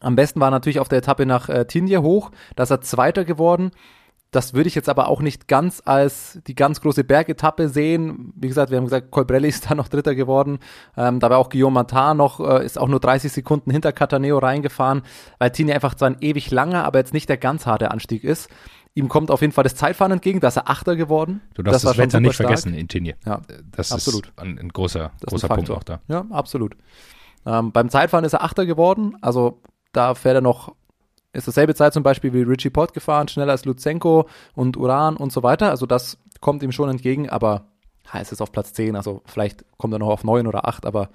Am 0.00 0.16
besten 0.16 0.40
war 0.40 0.50
natürlich 0.50 0.80
auf 0.80 0.88
der 0.88 0.98
Etappe 0.98 1.26
nach 1.26 1.48
äh, 1.48 1.66
Tinje 1.66 2.02
hoch, 2.02 2.30
da 2.56 2.62
ist 2.62 2.70
er 2.70 2.80
Zweiter 2.80 3.24
geworden. 3.24 3.70
Das 4.30 4.54
würde 4.54 4.68
ich 4.68 4.76
jetzt 4.76 4.88
aber 4.88 5.08
auch 5.08 5.20
nicht 5.20 5.48
ganz 5.48 5.82
als 5.84 6.38
die 6.46 6.54
ganz 6.54 6.80
große 6.80 7.02
Bergetappe 7.02 7.68
sehen. 7.68 8.32
Wie 8.36 8.46
gesagt, 8.46 8.70
wir 8.70 8.78
haben 8.78 8.84
gesagt, 8.84 9.10
Colbrelli 9.10 9.48
ist 9.48 9.68
da 9.70 9.74
noch 9.74 9.88
Dritter 9.88 10.14
geworden. 10.14 10.60
Ähm, 10.96 11.18
da 11.18 11.30
war 11.30 11.38
auch 11.38 11.48
Guillaume 11.48 11.74
Martin 11.74 12.16
noch, 12.16 12.38
äh, 12.38 12.64
ist 12.64 12.78
auch 12.78 12.88
nur 12.88 13.00
30 13.00 13.32
Sekunden 13.32 13.72
hinter 13.72 13.92
Cataneo 13.92 14.38
reingefahren, 14.38 15.02
weil 15.38 15.50
Tinje 15.50 15.74
einfach 15.74 15.94
zwar 15.94 16.10
ein 16.10 16.18
ewig 16.20 16.50
langer, 16.52 16.84
aber 16.84 17.00
jetzt 17.00 17.12
nicht 17.12 17.28
der 17.28 17.38
ganz 17.38 17.66
harte 17.66 17.90
Anstieg 17.90 18.22
ist. 18.22 18.48
Ihm 18.94 19.08
kommt 19.08 19.30
auf 19.30 19.40
jeden 19.40 19.52
Fall 19.52 19.64
das 19.64 19.76
Zeitfahren 19.76 20.12
entgegen, 20.12 20.40
da 20.40 20.48
ist 20.48 20.56
er 20.56 20.68
Achter 20.68 20.96
geworden. 20.96 21.42
Du 21.54 21.62
darfst 21.62 21.84
das, 21.84 21.92
das 21.92 21.98
Wetter 21.98 22.20
nicht 22.20 22.34
vergessen 22.34 22.74
in 22.74 22.88
Tinje. 22.88 23.14
Ja, 23.24 23.40
das 23.70 23.92
absolut. 23.92 24.26
ist 24.26 24.38
ein, 24.38 24.58
ein 24.58 24.68
großer, 24.70 25.12
großer 25.24 25.48
ein 25.48 25.56
Punkt 25.56 25.70
auch 25.70 25.84
da. 25.84 26.00
Ja, 26.08 26.26
absolut. 26.30 26.76
Ähm, 27.46 27.72
beim 27.72 27.88
Zeitfahren 27.88 28.24
ist 28.24 28.32
er 28.32 28.42
Achter 28.42 28.66
geworden, 28.66 29.16
also 29.20 29.60
da 29.92 30.14
fährt 30.14 30.36
er 30.36 30.40
noch, 30.40 30.74
ist 31.32 31.46
dasselbe 31.46 31.74
Zeit 31.74 31.92
zum 31.94 32.02
Beispiel 32.02 32.32
wie 32.32 32.42
Richie 32.42 32.70
Pott 32.70 32.92
gefahren, 32.92 33.28
schneller 33.28 33.52
als 33.52 33.64
Luzenko 33.64 34.28
und 34.54 34.76
Uran 34.76 35.16
und 35.16 35.32
so 35.32 35.42
weiter. 35.42 35.70
Also 35.70 35.86
das 35.86 36.18
kommt 36.40 36.62
ihm 36.62 36.72
schon 36.72 36.88
entgegen, 36.88 37.30
aber 37.30 37.66
ja, 38.12 38.20
es 38.20 38.40
auf 38.40 38.50
Platz 38.50 38.72
10, 38.72 38.96
also 38.96 39.22
vielleicht 39.24 39.64
kommt 39.78 39.94
er 39.94 39.98
noch 40.00 40.08
auf 40.08 40.24
9 40.24 40.46
oder 40.46 40.66
8, 40.66 40.84
aber 40.84 41.10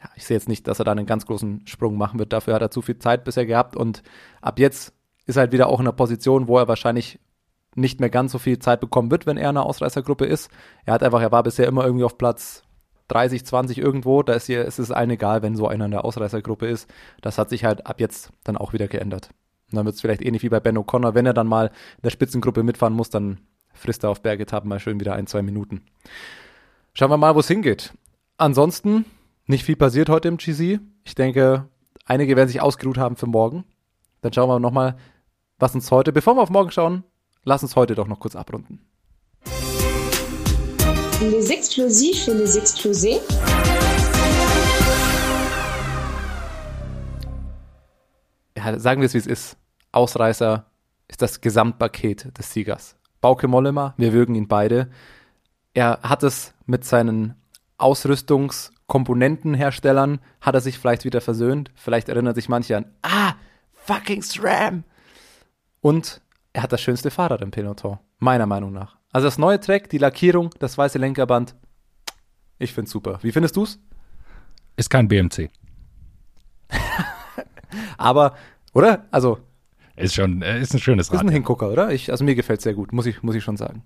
ja, 0.00 0.08
ich 0.16 0.24
sehe 0.24 0.36
jetzt 0.36 0.48
nicht, 0.48 0.66
dass 0.66 0.78
er 0.78 0.84
da 0.84 0.92
einen 0.92 1.06
ganz 1.06 1.26
großen 1.26 1.66
Sprung 1.66 1.98
machen 1.98 2.18
wird. 2.18 2.32
Dafür 2.32 2.54
hat 2.54 2.62
er 2.62 2.70
zu 2.70 2.82
viel 2.82 2.98
Zeit 2.98 3.24
bisher 3.24 3.46
gehabt 3.46 3.76
und 3.76 4.02
ab 4.40 4.58
jetzt 4.58 4.94
ist 5.30 5.36
halt 5.36 5.52
wieder 5.52 5.68
auch 5.68 5.80
in 5.80 5.86
einer 5.86 5.96
Position, 5.96 6.48
wo 6.48 6.58
er 6.58 6.68
wahrscheinlich 6.68 7.18
nicht 7.74 8.00
mehr 8.00 8.10
ganz 8.10 8.32
so 8.32 8.38
viel 8.38 8.58
Zeit 8.58 8.80
bekommen 8.80 9.10
wird, 9.10 9.26
wenn 9.26 9.36
er 9.36 9.50
in 9.50 9.56
einer 9.56 9.66
Ausreißergruppe 9.66 10.26
ist. 10.26 10.50
Er 10.84 10.94
hat 10.94 11.02
einfach, 11.02 11.22
er 11.22 11.32
war 11.32 11.42
bisher 11.42 11.66
immer 11.66 11.84
irgendwie 11.84 12.04
auf 12.04 12.18
Platz 12.18 12.62
30, 13.08 13.44
20 13.44 13.78
irgendwo. 13.78 14.22
Da 14.22 14.34
ist 14.34 14.46
hier, 14.46 14.66
es 14.66 14.78
ist 14.78 14.90
allen 14.90 15.10
egal, 15.10 15.42
wenn 15.42 15.56
so 15.56 15.68
einer 15.68 15.84
in 15.84 15.90
der 15.90 16.04
Ausreißergruppe 16.04 16.66
ist. 16.66 16.88
Das 17.22 17.38
hat 17.38 17.50
sich 17.50 17.64
halt 17.64 17.86
ab 17.86 18.00
jetzt 18.00 18.30
dann 18.44 18.56
auch 18.56 18.72
wieder 18.72 18.88
geändert. 18.88 19.30
Und 19.70 19.76
dann 19.76 19.84
wird 19.84 19.94
es 19.94 20.00
vielleicht 20.00 20.22
ähnlich 20.22 20.42
wie 20.42 20.48
bei 20.48 20.60
Ben 20.60 20.76
O'Connor, 20.78 21.14
wenn 21.14 21.26
er 21.26 21.34
dann 21.34 21.46
mal 21.46 21.66
in 21.68 22.02
der 22.02 22.10
Spitzengruppe 22.10 22.62
mitfahren 22.62 22.94
muss, 22.94 23.10
dann 23.10 23.40
frisst 23.72 24.04
er 24.04 24.10
auf 24.10 24.22
Bergetappen 24.22 24.68
mal 24.68 24.80
schön 24.80 24.98
wieder 24.98 25.14
ein, 25.14 25.26
zwei 25.26 25.42
Minuten. 25.42 25.82
Schauen 26.92 27.10
wir 27.10 27.16
mal, 27.16 27.34
wo 27.36 27.40
es 27.40 27.48
hingeht. 27.48 27.92
Ansonsten 28.36 29.04
nicht 29.46 29.64
viel 29.64 29.76
passiert 29.76 30.08
heute 30.08 30.28
im 30.28 30.38
GC. 30.38 30.80
Ich 31.04 31.14
denke, 31.14 31.68
einige 32.04 32.36
werden 32.36 32.48
sich 32.48 32.60
ausgeruht 32.60 32.98
haben 32.98 33.16
für 33.16 33.26
morgen. 33.26 33.64
Dann 34.22 34.32
schauen 34.32 34.48
wir 34.48 34.58
nochmal, 34.58 34.96
was 35.60 35.74
uns 35.74 35.90
heute, 35.90 36.12
bevor 36.12 36.34
wir 36.34 36.42
auf 36.42 36.50
morgen 36.50 36.70
schauen, 36.70 37.02
lass 37.44 37.62
uns 37.62 37.76
heute 37.76 37.94
doch 37.94 38.08
noch 38.08 38.18
kurz 38.18 38.34
abrunden. 38.34 38.80
Les 41.20 41.50
explosifs 41.50 42.28
et 42.28 42.38
les 42.38 42.56
explosés. 42.56 43.20
Ja, 48.56 48.78
sagen 48.78 49.02
wir 49.02 49.06
es, 49.06 49.14
wie 49.14 49.18
es 49.18 49.26
ist. 49.26 49.58
Ausreißer 49.92 50.64
ist 51.08 51.20
das 51.20 51.42
Gesamtpaket 51.42 52.38
des 52.38 52.52
Siegers. 52.52 52.96
Bauke 53.20 53.48
Mollema, 53.48 53.94
wir 53.98 54.14
würgen 54.14 54.34
ihn 54.34 54.48
beide. 54.48 54.88
Er 55.74 55.98
hat 56.02 56.22
es 56.22 56.54
mit 56.64 56.86
seinen 56.86 57.34
Ausrüstungskomponentenherstellern, 57.76 60.20
hat 60.40 60.54
er 60.54 60.62
sich 60.62 60.78
vielleicht 60.78 61.04
wieder 61.04 61.20
versöhnt. 61.20 61.70
Vielleicht 61.74 62.08
erinnern 62.08 62.34
sich 62.34 62.48
manche 62.48 62.78
an, 62.78 62.86
ah, 63.02 63.34
fucking 63.74 64.22
SRAM. 64.22 64.84
Und 65.80 66.20
er 66.52 66.62
hat 66.64 66.72
das 66.72 66.80
schönste 66.80 67.10
Fahrrad 67.10 67.42
im 67.42 67.50
Peloton, 67.50 67.98
meiner 68.18 68.46
Meinung 68.46 68.72
nach. 68.72 68.96
Also 69.12 69.26
das 69.26 69.38
neue 69.38 69.60
Track, 69.60 69.88
die 69.90 69.98
Lackierung, 69.98 70.50
das 70.58 70.76
weiße 70.78 70.98
Lenkerband, 70.98 71.54
ich 72.58 72.72
find's 72.72 72.90
super. 72.90 73.18
Wie 73.22 73.32
findest 73.32 73.56
du's? 73.56 73.78
Ist 74.76 74.90
kein 74.90 75.08
BMC. 75.08 75.50
Aber, 77.98 78.36
oder? 78.72 79.06
Also, 79.10 79.38
Ist 79.96 80.14
schon, 80.14 80.42
äh, 80.42 80.60
ist 80.60 80.74
ein 80.74 80.80
schönes 80.80 81.08
ist 81.08 81.14
Rad. 81.14 81.22
ein 81.22 81.28
Hingucker, 81.30 81.70
oder? 81.70 81.90
Ich, 81.92 82.10
also 82.10 82.24
mir 82.24 82.34
gefällt's 82.34 82.64
sehr 82.64 82.74
gut, 82.74 82.92
muss 82.92 83.06
ich, 83.06 83.22
muss 83.22 83.34
ich 83.34 83.42
schon 83.44 83.56
sagen. 83.56 83.82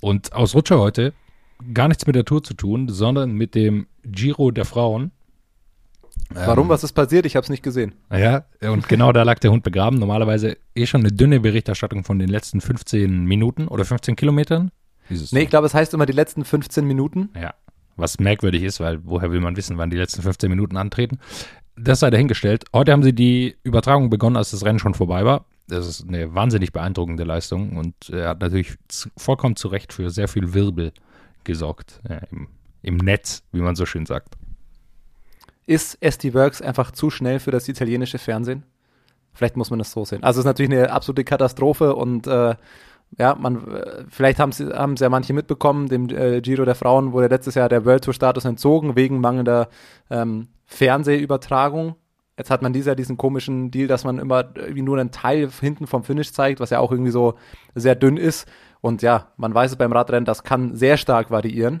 Und 0.00 0.32
aus 0.32 0.54
Rutscher 0.54 0.78
heute 0.78 1.12
gar 1.72 1.88
nichts 1.88 2.06
mit 2.06 2.16
der 2.16 2.24
Tour 2.24 2.42
zu 2.42 2.54
tun, 2.54 2.88
sondern 2.88 3.32
mit 3.32 3.54
dem 3.54 3.86
Giro 4.04 4.50
der 4.50 4.64
Frauen. 4.64 5.12
Warum, 6.34 6.68
was 6.68 6.84
ist 6.84 6.92
passiert? 6.92 7.26
Ich 7.26 7.36
habe 7.36 7.44
es 7.44 7.50
nicht 7.50 7.62
gesehen. 7.62 7.94
Ja, 8.10 8.44
und 8.60 8.88
genau 8.88 9.12
da 9.12 9.22
lag 9.22 9.38
der 9.38 9.50
Hund 9.50 9.62
begraben. 9.62 9.98
Normalerweise 9.98 10.56
eh 10.74 10.86
schon 10.86 11.02
eine 11.02 11.12
dünne 11.12 11.40
Berichterstattung 11.40 12.04
von 12.04 12.18
den 12.18 12.28
letzten 12.28 12.60
15 12.60 13.24
Minuten 13.24 13.68
oder 13.68 13.84
15 13.84 14.16
Kilometern. 14.16 14.70
Dieses 15.10 15.32
Nee, 15.32 15.42
ich 15.42 15.50
glaube, 15.50 15.66
es 15.66 15.74
heißt 15.74 15.94
immer 15.94 16.06
die 16.06 16.12
letzten 16.12 16.44
15 16.44 16.86
Minuten. 16.86 17.30
Ja, 17.40 17.54
was 17.96 18.18
merkwürdig 18.18 18.62
ist, 18.62 18.80
weil 18.80 19.04
woher 19.04 19.30
will 19.30 19.40
man 19.40 19.56
wissen, 19.56 19.78
wann 19.78 19.90
die 19.90 19.96
letzten 19.96 20.22
15 20.22 20.48
Minuten 20.48 20.76
antreten? 20.76 21.18
Das 21.76 22.00
sei 22.00 22.10
dahingestellt. 22.10 22.64
Heute 22.72 22.92
haben 22.92 23.02
sie 23.02 23.14
die 23.14 23.56
Übertragung 23.62 24.10
begonnen, 24.10 24.36
als 24.36 24.50
das 24.50 24.64
Rennen 24.64 24.78
schon 24.78 24.94
vorbei 24.94 25.24
war. 25.24 25.46
Das 25.68 25.86
ist 25.86 26.06
eine 26.06 26.34
wahnsinnig 26.34 26.72
beeindruckende 26.72 27.24
Leistung 27.24 27.76
und 27.76 28.10
er 28.10 28.30
hat 28.30 28.40
natürlich 28.40 28.76
vollkommen 29.16 29.56
zu 29.56 29.68
Recht 29.68 29.92
für 29.92 30.10
sehr 30.10 30.28
viel 30.28 30.54
Wirbel 30.54 30.92
gesorgt 31.44 32.00
ja, 32.08 32.18
im, 32.30 32.48
im 32.82 32.96
Netz, 32.96 33.42
wie 33.52 33.60
man 33.60 33.76
so 33.76 33.86
schön 33.86 34.06
sagt. 34.06 34.34
Ist 35.66 35.98
SD 36.02 36.34
Works 36.34 36.60
einfach 36.60 36.90
zu 36.90 37.10
schnell 37.10 37.38
für 37.38 37.50
das 37.50 37.68
italienische 37.68 38.18
Fernsehen? 38.18 38.64
Vielleicht 39.32 39.56
muss 39.56 39.70
man 39.70 39.78
das 39.78 39.92
so 39.92 40.04
sehen. 40.04 40.22
Also 40.22 40.38
es 40.38 40.44
ist 40.44 40.48
natürlich 40.48 40.72
eine 40.72 40.90
absolute 40.90 41.24
Katastrophe 41.24 41.94
und 41.94 42.26
äh, 42.26 42.54
ja, 43.18 43.34
man, 43.34 43.62
vielleicht 44.08 44.38
haben 44.38 44.52
sie, 44.52 44.72
haben 44.72 44.96
ja 44.96 45.08
manche 45.08 45.32
mitbekommen, 45.32 45.88
dem 45.88 46.08
äh, 46.08 46.40
Giro 46.40 46.64
der 46.64 46.74
Frauen 46.74 47.12
wurde 47.12 47.28
letztes 47.28 47.54
Jahr 47.54 47.68
der 47.68 47.84
World 47.84 48.04
Tour 48.04 48.14
Status 48.14 48.44
entzogen 48.44 48.96
wegen 48.96 49.20
mangelnder 49.20 49.68
ähm, 50.10 50.48
Fernsehübertragung. 50.64 51.96
Jetzt 52.38 52.50
hat 52.50 52.62
man 52.62 52.72
dieses 52.72 52.96
diesen 52.96 53.18
komischen 53.18 53.70
Deal, 53.70 53.86
dass 53.86 54.04
man 54.04 54.18
immer 54.18 54.56
irgendwie 54.56 54.82
nur 54.82 54.98
einen 54.98 55.10
Teil 55.10 55.50
hinten 55.60 55.86
vom 55.86 56.02
Finish 56.02 56.32
zeigt, 56.32 56.60
was 56.60 56.70
ja 56.70 56.78
auch 56.78 56.90
irgendwie 56.90 57.10
so 57.10 57.34
sehr 57.74 57.94
dünn 57.94 58.16
ist. 58.16 58.48
Und 58.80 59.02
ja, 59.02 59.28
man 59.36 59.54
weiß 59.54 59.72
es 59.72 59.76
beim 59.76 59.92
Radrennen, 59.92 60.24
das 60.24 60.42
kann 60.42 60.74
sehr 60.74 60.96
stark 60.96 61.30
variieren. 61.30 61.80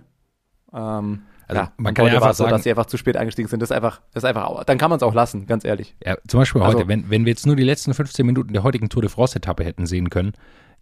Ähm, 0.72 1.22
Also 1.48 1.62
ja, 1.62 1.72
man 1.76 1.92
kann 1.94 2.06
ja 2.06 2.14
einfach 2.14 2.34
so, 2.34 2.44
sagen- 2.44 2.52
dass 2.52 2.62
sie 2.62 2.70
einfach 2.70 2.86
zu 2.86 2.96
spät 2.96 3.16
eingestiegen 3.16 3.48
sind. 3.48 3.60
Das 3.60 3.70
ist 3.70 3.76
einfach, 3.76 4.00
das 4.14 4.22
ist 4.22 4.28
einfach, 4.28 4.64
dann 4.64 4.78
kann 4.78 4.90
man 4.90 4.96
es 4.98 5.02
auch 5.02 5.14
lassen, 5.14 5.46
ganz 5.46 5.64
ehrlich. 5.64 5.94
Ja, 6.04 6.16
zum 6.26 6.40
Beispiel 6.40 6.62
Also- 6.62 6.78
heute, 6.78 6.88
wenn, 6.88 7.10
wenn 7.10 7.24
wir 7.24 7.30
jetzt 7.32 7.46
nur 7.46 7.56
die 7.56 7.64
letzten 7.64 7.92
15 7.94 8.24
Minuten 8.26 8.52
der 8.52 8.62
heutigen 8.62 8.88
Tour 8.88 9.02
de 9.02 9.10
France-Etappe 9.10 9.64
hätten 9.64 9.86
sehen 9.86 10.08
können, 10.10 10.32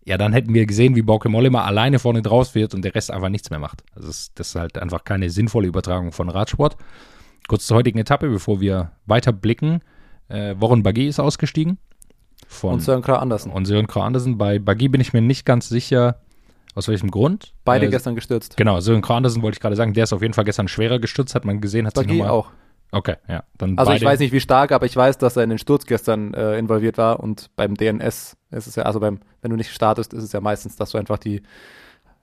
ja, 0.05 0.17
dann 0.17 0.33
hätten 0.33 0.55
wir 0.55 0.65
gesehen, 0.67 0.97
wie 0.97 1.03
Bauke 1.03 1.29
Mollema 1.29 1.65
alleine 1.65 1.99
vorne 1.99 2.23
draus 2.23 2.55
wird 2.55 2.75
und 2.75 2.83
der 2.85 2.95
Rest 2.95 3.11
einfach 3.11 3.29
nichts 3.29 3.51
mehr 3.51 3.59
macht. 3.59 3.83
Also 3.95 4.09
das 4.09 4.19
ist, 4.21 4.39
das 4.39 4.49
ist 4.49 4.55
halt 4.55 4.79
einfach 4.79 5.05
keine 5.05 5.29
sinnvolle 5.31 5.67
Übertragung 5.69 6.13
von 6.13 6.29
Radsport. 6.31 6.77
Kurz 7.49 7.67
zur 7.67 7.77
heutigen 7.77 7.99
Etappe, 7.99 8.29
bevor 8.29 8.61
wir 8.61 8.93
weiter 9.07 9.33
blicken. 9.33 9.81
Äh, 10.29 10.55
Warren 10.59 10.83
Baggy 10.83 11.07
ist 11.09 11.19
ausgestiegen. 11.21 11.79
Von, 12.49 12.75
Und 12.75 12.81
Søren 12.81 13.03
Kragh 13.03 13.19
Andersen. 13.21 13.51
und 13.53 13.67
Sören 13.67 13.87
Kragh 13.87 14.05
Andersen. 14.07 14.39
Bei 14.39 14.59
Baggy 14.59 14.89
bin 14.89 15.01
ich 15.01 15.13
mir 15.13 15.21
nicht 15.21 15.45
ganz 15.45 15.69
sicher, 15.69 16.21
aus 16.75 16.89
welchem 16.89 17.11
Grund. 17.11 17.53
Beide 17.65 17.87
Äh, 17.87 17.91
gestern 17.91 18.15
gestürzt. 18.15 18.57
Genau, 18.57 18.81
Sören 18.81 19.05
Andersen 19.05 19.43
wollte 19.43 19.57
ich 19.57 19.61
gerade 19.61 19.77
sagen, 19.77 19.93
der 19.93 20.05
ist 20.05 20.13
auf 20.13 20.23
jeden 20.23 20.35
Fall 20.35 20.45
gestern 20.45 20.69
schwerer 20.69 20.99
gestürzt, 20.99 21.35
hat 21.35 21.45
man 21.45 21.61
gesehen, 21.61 21.87
hat 21.87 21.97
sich 21.97 22.07
Baggy 22.07 22.19
nochmal. 22.19 22.33
auch. 22.33 22.51
Okay, 22.93 23.17
ja. 23.29 23.45
Dann 23.57 23.79
Also 23.79 23.93
ich 23.93 24.05
weiß 24.05 24.19
nicht, 24.19 24.33
wie 24.33 24.41
stark, 24.41 24.73
aber 24.73 24.85
ich 24.85 24.97
weiß, 24.97 25.19
dass 25.19 25.37
er 25.37 25.45
in 25.45 25.51
den 25.51 25.59
Sturz 25.59 25.87
gestern 25.87 26.35
äh, 26.35 26.59
involviert 26.59 26.99
war 26.99 27.21
und 27.21 27.51
beim 27.55 27.77
DNS 27.77 28.37
ist 28.51 28.67
es 28.67 28.75
ja, 28.75 28.83
also 28.83 28.99
beim, 28.99 29.21
wenn 29.43 29.51
du 29.51 29.57
nicht 29.57 29.73
startest, 29.73 30.13
ist 30.13 30.25
es 30.25 30.33
ja 30.33 30.41
meistens, 30.41 30.77
dass 30.77 30.91
du 30.91 30.99
einfach 30.99 31.19
die 31.19 31.43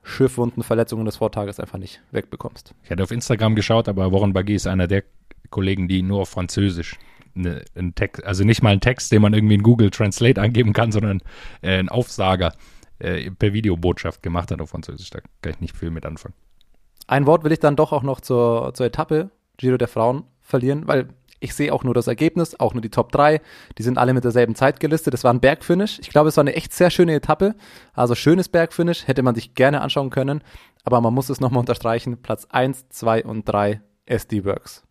Schiffwunden, 0.04 0.64
Verletzungen 0.64 1.06
des 1.06 1.18
Vortages 1.18 1.60
einfach 1.60 1.78
nicht 1.78 2.02
wegbekommst. 2.12 2.74
Ich 2.84 2.92
hatte 2.92 3.04
auf 3.04 3.12
Instagram 3.12 3.56
geschaut, 3.56 3.88
aber 3.88 4.12
Warren 4.12 4.34
Baggy 4.34 4.56
ist 4.56 4.68
einer 4.68 4.88
der 4.88 5.04
Kollegen, 5.50 5.88
die 5.88 6.02
nur 6.02 6.22
auf 6.22 6.30
Französisch 6.30 6.98
ne, 7.34 7.64
einen 7.76 7.96
Text, 7.96 8.26
also 8.26 8.44
nicht 8.44 8.62
mal 8.62 8.72
einen 8.72 8.82
Text, 8.82 9.12
den 9.12 9.22
man 9.22 9.34
irgendwie 9.34 9.56
in 9.56 9.64
Google 9.64 9.90
Translate 9.90 10.42
angeben 10.42 10.74
kann, 10.74 10.92
sondern 10.92 11.22
äh, 11.62 11.78
einen 11.78 11.90
Aufsager 11.90 12.54
äh, 13.00 13.30
per 13.32 13.54
Videobotschaft 13.54 14.24
gemacht 14.24 14.52
hat 14.52 14.62
auf 14.62 14.70
Französisch. 14.70 15.10
Da 15.10 15.20
kann 15.42 15.54
ich 15.54 15.60
nicht 15.60 15.78
viel 15.78 15.92
mit 15.92 16.06
anfangen. 16.06 16.36
Ein 17.08 17.26
Wort 17.26 17.44
will 17.44 17.52
ich 17.52 17.60
dann 17.60 17.76
doch 17.76 17.94
auch 17.94 18.04
noch 18.04 18.22
zur, 18.22 18.74
zur 18.74 18.86
Etappe 18.86 19.32
Giro 19.58 19.78
der 19.78 19.88
Frauen 19.88 20.24
verlieren, 20.42 20.88
weil 20.88 21.10
ich 21.40 21.54
sehe 21.54 21.72
auch 21.72 21.84
nur 21.84 21.94
das 21.94 22.08
Ergebnis, 22.08 22.60
auch 22.60 22.74
nur 22.74 22.82
die 22.82 22.90
Top 22.90 23.12
3. 23.12 23.42
Die 23.78 23.84
sind 23.84 23.98
alle 23.98 24.14
mit 24.14 24.24
derselben 24.24 24.56
Zeit 24.56 24.80
gelistet. 24.80 25.14
Das 25.14 25.24
war 25.24 25.32
ein 25.32 25.40
Bergfinish. 25.40 26.00
Ich 26.00 26.10
glaube, 26.10 26.30
es 26.30 26.38
war 26.38 26.42
eine 26.42 26.56
echt 26.56 26.74
sehr 26.74 26.90
schöne 26.90 27.14
Etappe. 27.14 27.56
Also 27.94 28.16
schönes 28.16 28.50
Bergfinish, 28.50 29.08
hätte 29.08 29.22
man 29.22 29.36
sich 29.36 29.54
gerne 29.54 29.82
anschauen 29.82 30.10
können. 30.10 30.42
Aber 30.84 31.00
man 31.00 31.14
muss 31.14 31.30
es 31.30 31.40
nochmal 31.40 31.60
unterstreichen. 31.60 32.22
Platz 32.22 32.48
1, 32.50 32.90
2 32.90 33.26
und 33.26 33.48
3 33.48 33.82
SD 34.08 34.46
Works. 34.46 34.84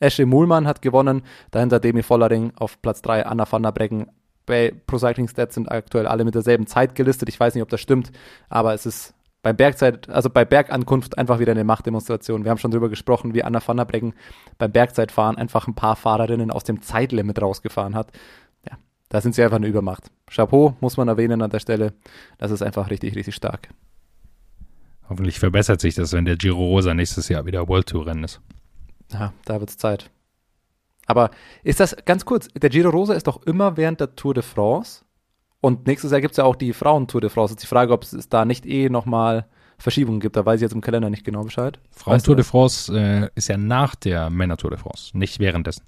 Esche 0.00 0.26
Muhlmann 0.26 0.66
hat 0.66 0.82
gewonnen, 0.82 1.22
dahinter 1.50 1.80
Demi 1.80 2.02
Vollering 2.02 2.52
auf 2.56 2.80
Platz 2.82 3.00
3, 3.02 3.26
Anna 3.26 3.50
van 3.50 3.62
der 3.62 3.72
Breggen. 3.72 4.10
Bei 4.46 4.74
Pro 4.86 4.98
Cycling 4.98 5.28
Stats 5.28 5.54
sind 5.54 5.70
aktuell 5.70 6.06
alle 6.06 6.24
mit 6.24 6.34
derselben 6.34 6.66
Zeit 6.66 6.94
gelistet. 6.94 7.28
Ich 7.28 7.40
weiß 7.40 7.54
nicht, 7.54 7.62
ob 7.62 7.68
das 7.68 7.80
stimmt, 7.80 8.12
aber 8.48 8.74
es 8.74 8.86
ist 8.86 9.14
beim 9.44 9.56
Bergzeit, 9.56 10.08
also 10.08 10.30
bei 10.30 10.44
Bergankunft 10.44 11.18
einfach 11.18 11.38
wieder 11.38 11.52
eine 11.52 11.64
Machtdemonstration. 11.64 12.44
Wir 12.44 12.50
haben 12.50 12.58
schon 12.58 12.70
drüber 12.70 12.88
gesprochen, 12.88 13.34
wie 13.34 13.44
Anna 13.44 13.60
van 13.64 13.76
der 13.76 13.84
Breggen 13.84 14.14
beim 14.56 14.72
Bergzeitfahren 14.72 15.36
einfach 15.36 15.68
ein 15.68 15.74
paar 15.74 15.96
Fahrerinnen 15.96 16.50
aus 16.50 16.64
dem 16.64 16.80
Zeitlimit 16.80 17.40
rausgefahren 17.40 17.94
hat. 17.94 18.10
Ja, 18.66 18.78
da 19.10 19.20
sind 19.20 19.34
sie 19.34 19.42
einfach 19.42 19.58
eine 19.58 19.66
Übermacht. 19.66 20.10
Chapeau, 20.30 20.76
muss 20.80 20.96
man 20.96 21.08
erwähnen 21.08 21.42
an 21.42 21.50
der 21.50 21.60
Stelle. 21.60 21.92
Das 22.38 22.50
ist 22.50 22.62
einfach 22.62 22.90
richtig, 22.90 23.14
richtig 23.16 23.34
stark. 23.34 23.68
Hoffentlich 25.10 25.38
verbessert 25.38 25.80
sich 25.82 25.94
das, 25.94 26.14
wenn 26.14 26.24
der 26.24 26.36
Giro 26.36 26.64
Rosa 26.64 26.94
nächstes 26.94 27.28
Jahr 27.28 27.44
wieder 27.44 27.68
World 27.68 27.88
Tour 27.88 28.06
Rennen 28.06 28.24
ist. 28.24 28.40
Ja, 29.12 29.34
da 29.44 29.60
wird's 29.60 29.76
Zeit. 29.76 30.10
Aber 31.06 31.30
ist 31.62 31.80
das 31.80 31.96
ganz 32.04 32.24
kurz, 32.24 32.48
der 32.48 32.70
Giro 32.70 32.90
Rosa 32.90 33.14
ist 33.14 33.26
doch 33.26 33.42
immer 33.44 33.76
während 33.76 34.00
der 34.00 34.14
Tour 34.16 34.34
de 34.34 34.42
France 34.42 35.04
und 35.60 35.86
nächstes 35.86 36.10
Jahr 36.12 36.20
gibt's 36.20 36.36
ja 36.36 36.44
auch 36.44 36.56
die 36.56 36.72
Frauen-Tour 36.72 37.20
de 37.20 37.30
France. 37.30 37.52
Jetzt 37.54 37.62
die 37.62 37.66
Frage, 37.66 37.92
ob 37.92 38.02
es 38.04 38.28
da 38.28 38.44
nicht 38.44 38.66
eh 38.66 38.88
nochmal 38.88 39.46
Verschiebungen 39.78 40.20
gibt. 40.20 40.36
Da 40.36 40.44
weiß 40.46 40.56
ich 40.56 40.62
jetzt 40.62 40.72
im 40.74 40.80
Kalender 40.80 41.10
nicht 41.10 41.24
genau 41.24 41.42
Bescheid. 41.42 41.78
Frauen 41.90 42.14
Weißt 42.14 42.26
Tour 42.26 42.36
du 42.36 42.42
de 42.42 42.44
France 42.44 42.96
äh, 42.98 43.28
ist 43.34 43.48
ja 43.48 43.56
nach 43.56 43.94
der 43.96 44.30
Männer 44.30 44.56
Tour 44.56 44.70
de 44.70 44.78
France, 44.78 45.16
nicht 45.16 45.40
währenddessen. 45.40 45.84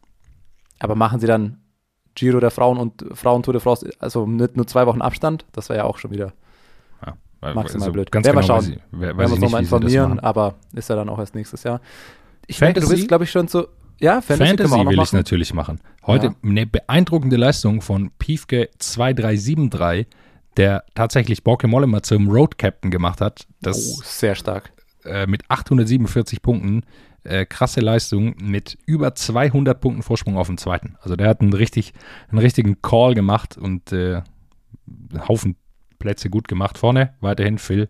Aber 0.79 0.94
machen 0.94 1.20
sie 1.20 1.26
dann 1.26 1.59
Giro 2.14 2.40
der 2.40 2.50
Frauen 2.50 2.79
und 2.79 3.05
Frauen-Tour 3.12 3.52
de 3.55 3.61
France, 3.61 3.88
also 3.98 4.26
mit 4.26 4.57
nur 4.57 4.66
zwei 4.66 4.87
Wochen 4.87 5.00
Abstand? 5.02 5.44
Das 5.52 5.68
wäre 5.68 5.79
ja 5.81 5.85
auch 5.85 5.98
schon 5.98 6.11
wieder 6.11 6.33
Ja, 7.05 7.14
maximal 7.55 7.83
also 7.88 7.92
blöd. 7.92 8.11
Ganz 8.11 8.26
Werden 8.26 8.37
wir 8.37 8.42
genau 8.42 8.46
schauen. 8.46 8.59
weiß 8.59 8.68
ich, 8.68 8.79
we- 8.90 9.00
weiß 9.00 9.02
Werden 9.02 9.18
wir 9.18 9.24
ich 9.26 9.33
uns 9.33 9.40
nochmal 9.40 9.62
informieren, 9.62 10.20
aber 10.20 10.55
ist 10.74 10.88
ja 10.90 10.96
dann 10.96 11.09
auch 11.09 11.18
erst 11.18 11.35
nächstes 11.35 11.62
Jahr. 11.62 11.81
Ich 12.46 12.59
denke, 12.59 12.81
du 12.81 12.87
Fantasy? 12.87 12.96
bist, 12.96 13.09
glaube 13.09 13.24
ich, 13.24 13.31
schon 13.31 13.48
so. 13.48 13.68
Ja, 14.00 14.20
Fantasy, 14.20 14.48
Fantasy 14.56 14.87
will 14.87 15.00
ich 15.02 15.12
natürlich 15.12 15.54
machen. 15.54 15.80
Heute 16.06 16.26
Ja. 16.26 16.35
eine 16.42 16.66
beeindruckende 16.66 17.37
Leistung 17.37 17.80
von 17.80 18.11
Piefke 18.18 18.68
2373, 18.78 20.06
der 20.56 20.85
tatsächlich 20.94 21.42
Borke 21.44 21.66
Mollema 21.66 22.02
zum 22.02 22.28
Road 22.28 22.59
Captain 22.59 22.90
gemacht 22.90 23.20
hat. 23.20 23.46
Das 23.61 23.96
Oh, 23.98 24.02
sehr 24.04 24.35
stark. 24.35 24.72
äh, 25.04 25.26
mit 25.26 25.42
847 25.48 26.42
Punkten. 26.42 26.82
Äh, 27.22 27.44
krasse 27.46 27.80
Leistung 27.80 28.35
mit 28.40 28.78
über 28.87 29.14
200 29.14 29.80
Punkten 29.80 30.02
Vorsprung 30.02 30.37
auf 30.37 30.46
dem 30.46 30.59
zweiten. 30.59 30.96
Also 31.00 31.16
der 31.16 31.28
hat 31.28 31.40
einen, 31.40 31.52
richtig, 31.52 31.92
einen 32.28 32.38
richtigen 32.38 32.82
Call 32.82 33.14
gemacht 33.14 33.56
und 33.56 33.92
äh, 33.92 34.22
einen 34.87 35.28
Haufen 35.28 35.56
Plätze 35.98 36.28
gut 36.30 36.46
gemacht. 36.48 36.78
Vorne 36.78 37.14
weiterhin 37.20 37.59
Phil 37.59 37.88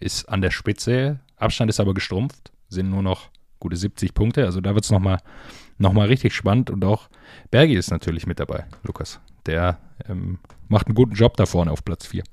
ist 0.00 0.28
an 0.28 0.40
der 0.40 0.50
Spitze. 0.50 1.20
Abstand 1.36 1.68
ist 1.68 1.78
aber 1.78 1.94
gestrumpft. 1.94 2.50
Sind 2.68 2.90
nur 2.90 3.02
noch 3.02 3.28
gute 3.62 3.76
70 3.76 4.12
Punkte. 4.12 4.44
Also 4.44 4.60
da 4.60 4.74
wird 4.74 4.84
es 4.84 4.90
nochmal 4.90 5.18
noch 5.78 5.92
mal 5.92 6.06
richtig 6.06 6.34
spannend. 6.34 6.70
Und 6.70 6.84
auch 6.84 7.08
Bergi 7.50 7.74
ist 7.74 7.90
natürlich 7.90 8.26
mit 8.26 8.40
dabei, 8.40 8.66
Lukas. 8.82 9.20
Der 9.46 9.78
ähm, 10.08 10.38
macht 10.68 10.86
einen 10.86 10.94
guten 10.94 11.14
Job 11.14 11.36
da 11.36 11.46
vorne 11.46 11.70
auf 11.70 11.84
Platz 11.84 12.06
4. 12.06 12.24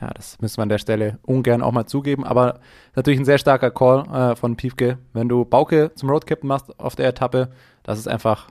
Ja, 0.00 0.10
das 0.14 0.40
müssen 0.40 0.58
wir 0.58 0.62
an 0.62 0.68
der 0.68 0.78
Stelle 0.78 1.18
ungern 1.22 1.62
auch 1.62 1.70
mal 1.70 1.86
zugeben, 1.86 2.24
aber 2.24 2.58
natürlich 2.96 3.20
ein 3.20 3.24
sehr 3.24 3.38
starker 3.38 3.70
Call 3.70 4.04
äh, 4.12 4.36
von 4.36 4.56
Piefke. 4.56 4.98
Wenn 5.12 5.28
du 5.28 5.44
Bauke 5.44 5.92
zum 5.94 6.10
Roadcaptain 6.10 6.48
machst 6.48 6.78
auf 6.80 6.96
der 6.96 7.06
Etappe, 7.06 7.52
das 7.84 7.98
ist 8.00 8.08
einfach, 8.08 8.50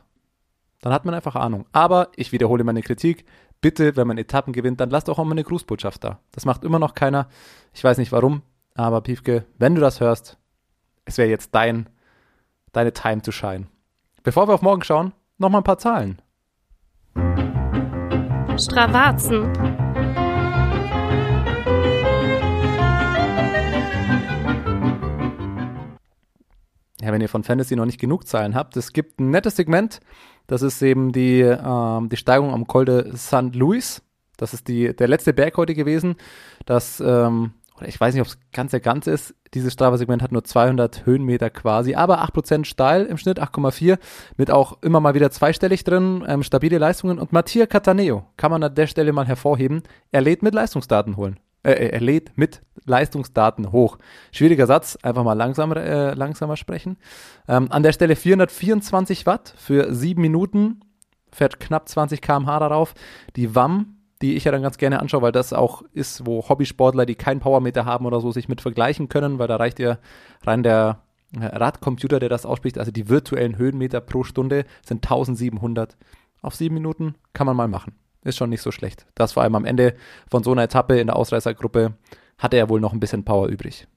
dann 0.80 0.94
hat 0.94 1.04
man 1.04 1.14
einfach 1.14 1.36
Ahnung. 1.36 1.66
Aber 1.74 2.10
ich 2.16 2.32
wiederhole 2.32 2.64
meine 2.64 2.82
Kritik. 2.82 3.26
Bitte, 3.60 3.96
wenn 3.96 4.08
man 4.08 4.18
Etappen 4.18 4.54
gewinnt, 4.54 4.80
dann 4.80 4.90
lasst 4.90 5.10
auch 5.10 5.18
mal 5.18 5.32
eine 5.32 5.44
Grußbotschaft 5.44 6.04
da. 6.04 6.20
Das 6.32 6.46
macht 6.46 6.64
immer 6.64 6.80
noch 6.80 6.96
keiner. 6.96 7.28
Ich 7.74 7.84
weiß 7.84 7.98
nicht 7.98 8.12
warum, 8.12 8.42
aber 8.74 9.02
Piefke, 9.02 9.46
wenn 9.58 9.76
du 9.76 9.82
das 9.82 10.00
hörst, 10.00 10.38
es 11.06 11.18
wäre 11.18 11.30
jetzt 11.30 11.54
dein, 11.54 11.90
deine 12.72 12.94
Time 12.94 13.22
to 13.22 13.32
shine. 13.32 13.68
Bevor 14.24 14.48
wir 14.48 14.54
auf 14.54 14.62
morgen 14.62 14.84
schauen, 14.84 15.14
noch 15.38 15.50
mal 15.50 15.60
ein 15.60 15.64
paar 15.64 15.78
Zahlen. 15.78 16.22
Stravazen. 18.58 19.52
Ja, 27.02 27.12
wenn 27.12 27.22
ihr 27.22 27.30
von 27.30 27.44
Fantasy 27.44 27.76
noch 27.76 27.86
nicht 27.86 28.00
genug 28.00 28.28
Zahlen 28.28 28.54
habt, 28.54 28.78
es 28.78 28.94
gibt 28.94 29.20
ein 29.20 29.32
nettes 29.32 29.56
Segment. 29.56 30.02
Das 30.46 30.62
ist 30.62 30.82
eben 30.84 31.12
die, 31.12 31.42
ähm, 31.42 32.10
die 32.10 32.18
Steigung 32.18 32.54
am 32.54 32.68
Col 32.68 32.86
de 32.86 33.16
St. 33.18 33.56
Louis. 33.56 34.04
Das 34.38 34.54
ist 34.54 34.68
die, 34.68 34.96
der 34.96 35.08
letzte 35.08 35.34
Berg 35.34 35.58
heute 35.58 35.74
gewesen. 35.74 36.16
Das, 36.66 37.00
ähm, 37.00 37.54
oder 37.82 37.90
ich 37.90 38.00
weiß 38.00 38.14
nicht, 38.14 38.22
ob 38.22 38.28
es 38.28 38.38
ganz 38.54 38.72
der 38.72 38.80
ganze 38.80 39.12
ist. 39.12 39.34
Dieses 39.54 39.74
Strava-Segment 39.74 40.22
hat 40.22 40.32
nur 40.32 40.44
200 40.44 41.06
Höhenmeter 41.06 41.50
quasi, 41.50 41.96
aber 41.96 42.24
8% 42.24 42.66
steil 42.66 43.06
im 43.06 43.18
Schnitt, 43.18 43.42
8,4, 43.42 43.98
mit 44.38 44.52
auch 44.52 44.82
immer 44.82 45.00
mal 45.00 45.16
wieder 45.16 45.32
zweistellig 45.32 45.84
drin, 45.84 46.24
ähm, 46.28 46.44
stabile 46.44 46.78
Leistungen. 46.78 47.20
Und 47.20 47.34
Mattia 47.34 47.66
Cataneo 47.66 48.26
kann 48.38 48.52
man 48.52 48.64
an 48.64 48.76
der 48.76 48.88
Stelle 48.88 49.14
mal 49.14 49.26
hervorheben. 49.28 49.82
Er 50.12 50.22
lädt 50.22 50.44
mit 50.44 50.54
Leistungsdaten 50.54 51.18
holen. 51.18 51.40
Äh, 51.64 51.90
er 51.90 52.00
lädt 52.00 52.38
mit 52.38 52.62
Leistungsdaten 52.86 53.72
hoch. 53.72 53.98
Schwieriger 54.32 54.68
Satz, 54.68 54.98
einfach 55.02 55.24
mal 55.24 55.34
langsamer, 55.34 55.78
äh, 55.78 56.14
langsamer 56.14 56.58
sprechen. 56.58 56.98
Ähm, 57.48 57.72
an 57.72 57.84
der 57.84 57.94
Stelle 57.94 58.16
424 58.16 59.26
Watt 59.26 59.54
für 59.58 59.94
sieben 59.94 60.22
Minuten, 60.22 60.82
fährt 61.32 61.60
knapp 61.60 61.90
20 61.90 62.22
km/h 62.22 62.60
darauf. 62.60 62.94
Die 63.36 63.56
WAM, 63.56 64.01
die 64.22 64.36
ich 64.36 64.44
ja 64.44 64.52
dann 64.52 64.62
ganz 64.62 64.78
gerne 64.78 65.00
anschaue, 65.00 65.22
weil 65.22 65.32
das 65.32 65.54
auch 65.54 65.84
ist, 65.94 66.26
wo 66.26 66.48
Hobbysportler, 66.48 67.06
die 67.06 67.16
keinen 67.16 67.40
Powermeter 67.40 67.86
haben 67.86 68.06
oder 68.06 68.22
so, 68.22 68.32
sich 68.32 68.48
mit 68.48 68.62
vergleichen 68.62 69.10
können, 69.10 69.40
weil 69.40 69.48
da 69.48 69.56
reicht 69.56 69.80
ja 69.80 69.98
rein 70.44 70.64
der 70.64 71.02
äh, 71.40 71.46
Radcomputer, 71.46 72.20
der 72.20 72.30
das 72.30 72.46
ausspricht, 72.46 72.78
also 72.78 72.92
die 72.92 73.10
virtuellen 73.10 73.58
Höhenmeter 73.58 74.02
pro 74.02 74.24
Stunde 74.24 74.66
sind 74.86 75.04
1700. 75.06 75.98
Auf 76.42 76.56
sieben 76.56 76.76
Minuten 76.76 77.16
kann 77.34 77.48
man 77.48 77.56
mal 77.56 77.68
machen. 77.68 77.94
Ist 78.24 78.38
schon 78.38 78.50
nicht 78.50 78.62
so 78.62 78.72
schlecht. 78.72 79.08
Das 79.16 79.34
vor 79.34 79.44
allem 79.44 79.56
am 79.56 79.66
Ende 79.66 79.96
von 80.30 80.44
so 80.44 80.52
einer 80.52 80.64
Etappe 80.64 81.00
in 81.00 81.08
der 81.08 81.16
Ausreißergruppe 81.16 81.94
hatte 82.38 82.58
er 82.58 82.70
wohl 82.70 82.80
noch 82.80 82.94
ein 82.94 83.00
bisschen 83.00 83.26
Power 83.26 83.48
übrig. 83.48 83.88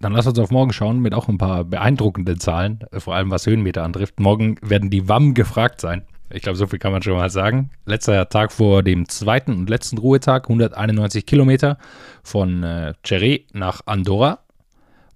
Dann 0.00 0.12
lass 0.12 0.26
uns 0.26 0.38
auf 0.38 0.50
morgen 0.50 0.72
schauen 0.72 0.98
mit 0.98 1.14
auch 1.14 1.28
ein 1.28 1.38
paar 1.38 1.64
beeindruckenden 1.64 2.40
Zahlen, 2.40 2.80
äh, 2.90 3.00
vor 3.00 3.14
allem 3.14 3.30
was 3.30 3.46
Höhenmeter 3.46 3.84
antrifft. 3.84 4.18
Morgen 4.18 4.56
werden 4.62 4.90
die 4.90 5.08
WAM 5.08 5.34
gefragt 5.34 5.80
sein. 5.80 6.04
Ich 6.34 6.42
glaube, 6.42 6.56
so 6.56 6.66
viel 6.66 6.78
kann 6.78 6.92
man 6.92 7.02
schon 7.02 7.16
mal 7.16 7.28
sagen. 7.28 7.70
Letzter 7.84 8.28
Tag 8.28 8.52
vor 8.52 8.82
dem 8.82 9.06
zweiten 9.08 9.52
und 9.52 9.68
letzten 9.68 9.98
Ruhetag, 9.98 10.44
191 10.44 11.26
Kilometer 11.26 11.76
von 12.22 12.62
äh, 12.62 12.94
Cheré 13.04 13.44
nach 13.52 13.82
Andorra. 13.84 14.38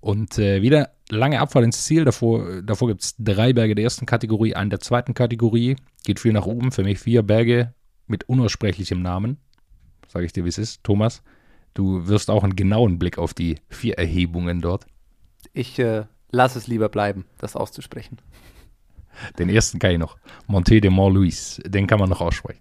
Und 0.01 0.39
äh, 0.39 0.61
wieder 0.61 0.91
lange 1.09 1.41
Abfahrt 1.41 1.65
ins 1.65 1.85
Ziel. 1.85 2.05
Davor, 2.05 2.63
davor 2.63 2.89
gibt 2.89 3.03
es 3.03 3.15
drei 3.19 3.55
Berge 3.55 3.75
der 3.75 3.85
ersten 3.85 4.05
Kategorie, 4.05 4.55
einen 4.55 4.69
der 4.69 4.81
zweiten 4.81 5.15
Kategorie. 5.15 5.77
Geht 6.05 6.21
viel 6.21 6.33
nach 6.33 6.47
oben. 6.47 6.71
Für 6.71 6.85
mich 6.85 6.99
vier 6.99 7.23
Berge 7.23 7.73
mit 8.07 8.29
unaussprechlichem 8.29 9.01
Namen. 9.01 9.39
Sage 10.09 10.27
ich 10.27 10.33
dir, 10.33 10.45
wie 10.45 10.51
es 10.51 10.59
ist. 10.59 10.85
Thomas, 10.85 11.23
du 11.73 12.07
wirst 12.09 12.29
auch 12.31 12.45
einen 12.45 12.57
genauen 12.57 12.99
Blick 12.99 13.17
auf 13.17 13.33
die 13.33 13.57
vier 13.71 13.99
Erhebungen 13.99 14.61
dort. 14.61 14.87
Ich 15.55 15.79
äh, 15.79 16.05
lasse 16.31 16.59
es 16.59 16.67
lieber 16.67 16.91
bleiben, 16.91 17.25
das 17.39 17.57
auszusprechen. 17.57 18.19
Den 19.39 19.49
ersten 19.49 19.79
kann 19.79 19.91
ich 19.93 19.99
noch. 19.99 20.17
Monte 20.47 20.81
de 20.81 20.91
Mont-Louis. 20.91 21.61
Den 21.67 21.87
kann 21.87 21.99
man 21.99 22.09
noch 22.09 22.21
aussprechen. 22.21 22.61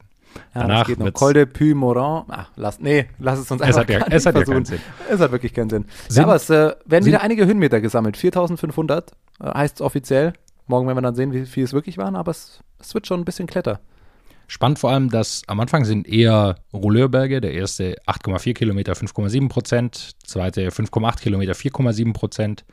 Ja, 0.54 0.62
Danach 0.62 0.88
geht 0.88 1.00
noch 1.00 1.14
Col 1.14 1.34
de 1.34 1.46
Puy-Morin. 1.46 2.24
Ah, 2.30 2.48
lass, 2.58 2.80
nee, 2.80 3.06
lass 3.20 3.40
es 3.40 3.50
uns 3.52 3.62
einfach 3.62 3.76
es 3.76 3.78
hat 3.82 3.90
ja, 3.90 4.06
es 4.10 4.26
hat 4.26 4.36
ja 4.36 4.44
keinen 4.44 4.66
Sinn. 4.66 4.80
Es 5.10 5.20
hat 5.20 5.32
wirklich 5.32 5.54
keinen 5.54 5.70
Sinn. 5.70 5.86
Sind- 6.10 6.18
ja, 6.18 6.24
aber 6.24 6.36
es 6.36 6.50
äh, 6.50 6.54
werden 6.86 7.04
sind- 7.04 7.06
wieder 7.06 7.22
einige 7.22 7.46
Höhenmeter 7.46 7.80
gesammelt. 7.80 8.18
4500 8.18 9.12
äh, 9.42 9.46
heißt 9.54 9.76
es 9.76 9.82
offiziell. 9.82 10.34
Morgen 10.68 10.88
werden 10.88 10.98
wir 10.98 11.02
dann 11.04 11.16
sehen, 11.16 11.32
wie 11.32 11.46
viel 11.46 11.64
es 11.64 11.74
wirklich 11.74 11.98
waren, 11.98 12.16
aber 12.16 12.32
es, 12.32 12.60
es 12.80 12.94
wird 12.94 13.08
schon 13.08 13.22
ein 13.22 13.26
bisschen 13.26 13.48
Kletter. 13.48 13.80
Spannend 14.48 14.78
vor 14.80 14.92
allem, 14.92 15.10
dass 15.10 15.42
am 15.48 15.60
Anfang 15.60 15.86
sind 15.86 16.08
eher 16.08 16.58
Rouleurberge. 16.74 17.40
Der 17.42 17.54
erste 17.54 17.96
8,4 18.06 18.54
Kilometer 18.54 18.94
5,7 18.94 19.48
Prozent, 19.50 20.12
zweite 20.24 20.68
5,8 20.70 21.22
Kilometer 21.22 21.54
4,7 21.54 22.14
Prozent, 22.14 22.66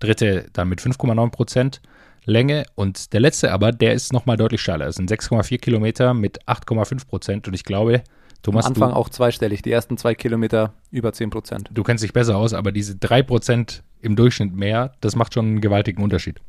dritte 0.00 0.46
dann 0.52 0.68
mit 0.68 0.80
5,9 0.80 1.30
Prozent 1.30 1.80
Länge 2.24 2.64
und 2.74 3.12
der 3.12 3.20
letzte 3.20 3.52
aber, 3.52 3.72
der 3.72 3.94
ist 3.94 4.12
nochmal 4.12 4.36
deutlich 4.36 4.60
steiler. 4.60 4.86
Das 4.86 4.96
sind 4.96 5.10
6,4 5.10 5.58
Kilometer 5.58 6.14
mit 6.14 6.42
8,5 6.46 7.06
Prozent 7.06 7.48
und 7.48 7.54
ich 7.54 7.64
glaube, 7.64 7.96
Am 7.96 8.02
Thomas, 8.42 8.66
Anfang 8.66 8.90
du, 8.90 8.96
auch 8.96 9.08
zweistellig. 9.08 9.62
Die 9.62 9.72
ersten 9.72 9.96
zwei 9.96 10.14
Kilometer 10.14 10.74
über 10.90 11.12
10 11.12 11.30
Prozent. 11.30 11.70
du 11.72 11.82
kennst 11.82 12.04
dich 12.04 12.12
besser 12.12 12.36
aus, 12.36 12.52
aber 12.52 12.72
diese 12.72 12.96
3 12.96 13.22
Prozent 13.22 13.82
im 14.00 14.16
Durchschnitt 14.16 14.54
mehr, 14.54 14.92
das 15.00 15.16
macht 15.16 15.34
schon 15.34 15.46
einen 15.46 15.60
gewaltigen 15.60 16.02
Unterschied. 16.02 16.40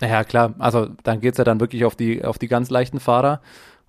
Ja, 0.00 0.24
klar. 0.24 0.54
Also 0.58 0.88
dann 1.02 1.20
geht's 1.20 1.38
ja 1.38 1.44
dann 1.44 1.60
wirklich 1.60 1.84
auf 1.84 1.96
die, 1.96 2.24
auf 2.24 2.38
die 2.38 2.48
ganz 2.48 2.70
leichten 2.70 3.00
Fahrer. 3.00 3.40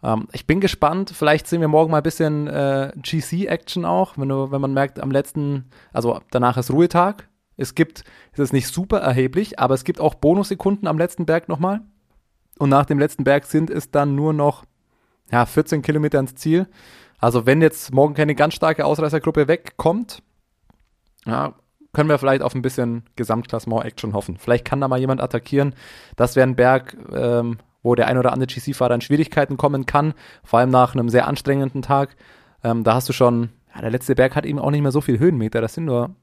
Ähm, 0.04 0.28
ich 0.32 0.48
bin 0.48 0.60
gespannt. 0.60 1.12
Vielleicht 1.16 1.48
sehen 1.48 1.62
wir 1.62 1.68
morgen 1.68 1.92
mal 1.92 1.98
ein 1.98 2.04
bisschen 2.04 2.48
äh, 2.48 2.92
GC-Action 2.96 3.86
auch, 3.86 4.18
wenn, 4.18 4.30
du, 4.30 4.52
wenn 4.52 4.62
man 4.62 4.74
merkt, 4.74 5.00
am 5.00 5.12
letzten, 5.12 5.66
also 5.94 6.20
danach 6.32 6.58
ist 6.58 6.72
Ruhetag. 6.72 7.29
Es 7.60 7.76
gibt, 7.76 8.04
es 8.32 8.40
ist 8.40 8.54
nicht 8.54 8.68
super 8.68 9.00
erheblich, 9.00 9.60
aber 9.60 9.74
es 9.74 9.84
gibt 9.84 10.00
auch 10.00 10.16
Bonussekunden 10.16 10.88
am 10.88 10.98
letzten 10.98 11.26
Berg 11.26 11.50
nochmal. 11.50 11.82
Und 12.58 12.70
nach 12.70 12.86
dem 12.86 13.00
letzten 13.00 13.24
Berg 13.24 13.46
sind 13.46 13.70
es 13.70 13.92
dann 13.92 14.16
nur 14.16 14.34
noch 14.34 14.66
ja, 15.32 15.46
14 15.46 15.82
Kilometer 15.82 16.20
ins 16.20 16.36
Ziel. 16.36 16.68
Also 17.20 17.46
wenn 17.46 17.62
jetzt 17.62 17.94
morgen 17.94 18.14
keine 18.14 18.36
ganz 18.36 18.54
starke 18.54 18.86
Ausreißergruppe 18.86 19.48
wegkommt, 19.48 20.24
ja, 21.26 21.54
können 21.92 22.10
wir 22.10 22.18
vielleicht 22.18 22.42
auf 22.42 22.56
ein 22.56 22.62
bisschen 22.62 23.04
Gesamtklassement-Action 23.16 24.14
hoffen. 24.14 24.38
Vielleicht 24.38 24.66
kann 24.66 24.80
da 24.80 24.88
mal 24.88 25.00
jemand 25.00 25.22
attackieren. 25.22 25.74
Das 26.16 26.36
wäre 26.36 26.48
ein 26.48 26.56
Berg, 26.56 26.96
ähm, 27.14 27.58
wo 27.82 27.96
der 27.96 28.08
ein 28.08 28.18
oder 28.18 28.32
andere 28.32 28.48
GC-Fahrer 28.48 28.96
in 28.96 29.02
Schwierigkeiten 29.02 29.58
kommen 29.58 29.86
kann, 29.86 30.14
vor 30.44 30.60
allem 30.60 30.70
nach 30.70 30.94
einem 30.94 31.10
sehr 31.10 31.28
anstrengenden 31.28 31.82
Tag. 31.82 32.16
Ähm, 32.64 32.84
da 32.84 32.94
hast 32.94 33.10
du 33.10 33.14
schon, 33.14 33.50
ja, 33.74 33.82
der 33.82 33.92
letzte 33.92 34.16
Berg 34.16 34.36
hat 34.36 34.46
eben 34.46 34.60
auch 34.60 34.72
nicht 34.72 34.82
mehr 34.82 34.92
so 34.92 35.02
viel 35.02 35.20
Höhenmeter. 35.20 35.62
Das 35.62 35.74
sind 35.74 35.86
nur, 35.86 36.16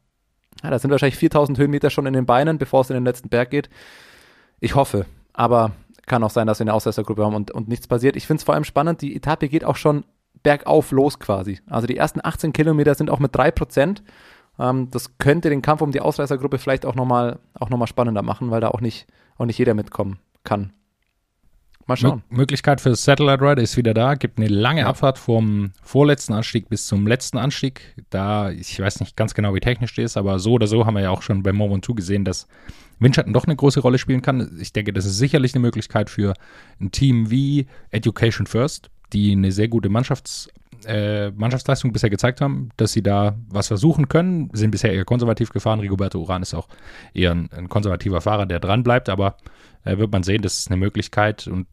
ja, 0.63 0.71
das 0.71 0.83
sind 0.83 0.91
wahrscheinlich 0.91 1.19
4000 1.19 1.59
Höhenmeter 1.59 1.91
schon 1.91 2.07
in 2.07 2.13
den 2.13 2.27
Beinen, 2.27 2.59
bevor 2.59 2.81
es 2.81 2.91
in 2.91 2.95
den 2.95 3.05
letzten 3.05 3.29
Berg 3.29 3.51
geht. 3.51 3.69
Ich 4.61 4.75
hoffe, 4.75 5.07
aber 5.33 5.73
kann 6.07 6.23
auch 6.23 6.31
sein, 6.31 6.47
dass 6.47 6.61
wir 6.61 6.65
eine 6.65 6.73
Ausreißergruppe 6.73 7.25
haben 7.25 7.35
und, 7.35 7.51
und 7.51 7.69
nichts 7.69 7.89
passiert. 7.89 8.17
Ich 8.17 8.27
finde 8.27 8.39
es 8.39 8.45
vor 8.45 8.55
allem 8.55 8.65
spannend, 8.65 9.03
die 9.03 9.15
Etappe 9.15 9.49
geht 9.49 9.65
auch 9.65 9.77
schon 9.77 10.05
bergauf 10.43 10.93
los 10.93 11.19
quasi. 11.19 11.61
Also 11.67 11.87
die 11.87 11.97
ersten 11.97 12.21
18 12.23 12.53
Kilometer 12.53 12.95
sind 12.95 13.11
auch 13.11 13.19
mit 13.19 13.35
3%. 13.35 14.03
Ähm, 14.59 14.91
das 14.91 15.19
könnte 15.19 15.51
den 15.51 15.63
Kampf 15.63 15.83
um 15.83 15.91
die 15.91 16.01
Ausreißergruppe 16.01 16.59
vielleicht 16.59 16.87
auch 16.87 16.95
nochmal 16.95 17.41
noch 17.59 17.87
spannender 17.89 18.23
machen, 18.23 18.51
weil 18.51 18.61
da 18.61 18.69
auch 18.69 18.81
nicht, 18.81 19.07
auch 19.37 19.47
nicht 19.47 19.59
jeder 19.59 19.75
mitkommen 19.75 20.19
kann. 20.45 20.73
Mal 21.87 21.97
schauen. 21.97 22.23
Mö 22.31 22.39
Möglichkeit 22.39 22.81
für 22.81 22.95
Satellite 22.97 23.41
Rider 23.41 23.63
ist 23.63 23.77
wieder 23.77 23.95
da. 23.95 24.15
Gibt 24.15 24.39
eine 24.39 24.49
lange 24.49 24.81
Ja. 24.81 24.87
Abfahrt 24.89 25.19
vom 25.19 25.73
vorletzten 25.83 26.33
Anstieg 26.33 26.69
bis 26.69 26.87
zum 26.87 27.07
letzten 27.07 27.39
Anstieg. 27.39 27.95
Da, 28.11 28.51
ich 28.51 28.79
weiß 28.79 29.01
nicht 29.01 29.17
ganz 29.17 29.35
genau, 29.35 29.55
wie 29.55 29.61
technisch 29.61 29.95
das 29.95 30.05
ist, 30.05 30.17
aber 30.17 30.39
so 30.41 30.53
oder 30.53 30.67
so 30.67 30.85
haben 30.85 30.95
wir 30.95 31.03
ja 31.03 31.11
auch 31.11 31.23
schon 31.23 31.43
bei 31.43 31.53
Mont 31.53 31.73
Ventoux 31.73 31.95
gesehen, 31.95 32.25
dass 32.25 32.49
Windschatten 32.99 33.33
doch 33.33 33.45
eine 33.45 33.55
große 33.55 33.81
Rolle 33.81 33.99
spielen 33.99 34.23
kann. 34.23 34.59
Ich 34.61 34.73
denke, 34.73 34.93
das 34.93 35.07
ist 35.07 35.19
sicherlich 35.19 35.55
eine 35.55 35.63
Möglichkeit 35.63 36.11
für 36.11 36.35
ein 36.81 36.91
Team 36.91 37.31
wie 37.31 37.67
Education 37.91 38.47
First, 38.47 38.91
die 39.13 39.33
eine 39.33 39.53
sehr 39.53 39.69
gute 39.69 39.89
Mannschafts, 39.89 40.49
äh, 40.85 41.31
Mannschaftsleistung 41.31 41.93
bisher 41.93 42.11
gezeigt 42.11 42.41
haben, 42.41 42.71
dass 42.77 42.93
sie 42.93 43.03
da 43.03 43.37
was 43.49 43.69
versuchen 43.69 44.09
können. 44.09 44.51
Sind 44.53 44.71
bisher 44.71 44.93
eher 44.93 45.05
konservativ 45.05 45.51
gefahren. 45.51 45.81
Rigoberto 45.81 46.21
Uran 46.21 46.43
ist 46.43 46.55
auch 46.55 46.69
eher 47.15 47.33
ein, 47.33 47.51
ein 47.53 47.69
konservativer 47.69 48.21
Fahrer, 48.21 48.47
der 48.47 48.61
dran 48.61 48.83
bleibt, 48.83 49.09
aber 49.09 49.37
äh, 49.85 49.99
wird 49.99 50.13
man 50.13 50.23
sehen, 50.23 50.43
das 50.43 50.59
ist 50.59 50.69
eine 50.69 50.77
Möglichkeit 50.77 51.47
und 51.47 51.67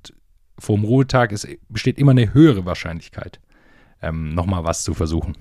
vor 0.59 0.75
dem 0.75 0.85
Ruhetag 0.85 1.31
ist, 1.31 1.47
besteht 1.69 1.97
immer 1.97 2.11
eine 2.11 2.33
höhere 2.33 2.65
Wahrscheinlichkeit, 2.65 3.39
ähm, 4.01 4.29
nochmal 4.29 4.63
was 4.63 4.83
zu 4.83 4.93
versuchen. 4.93 5.35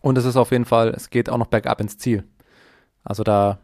Und 0.00 0.16
es 0.18 0.24
ist 0.24 0.36
auf 0.36 0.50
jeden 0.50 0.64
Fall, 0.64 0.90
es 0.90 1.10
geht 1.10 1.28
auch 1.28 1.38
noch 1.38 1.46
bergab 1.46 1.80
ins 1.80 1.98
Ziel. 1.98 2.24
Also 3.04 3.22
da, 3.22 3.60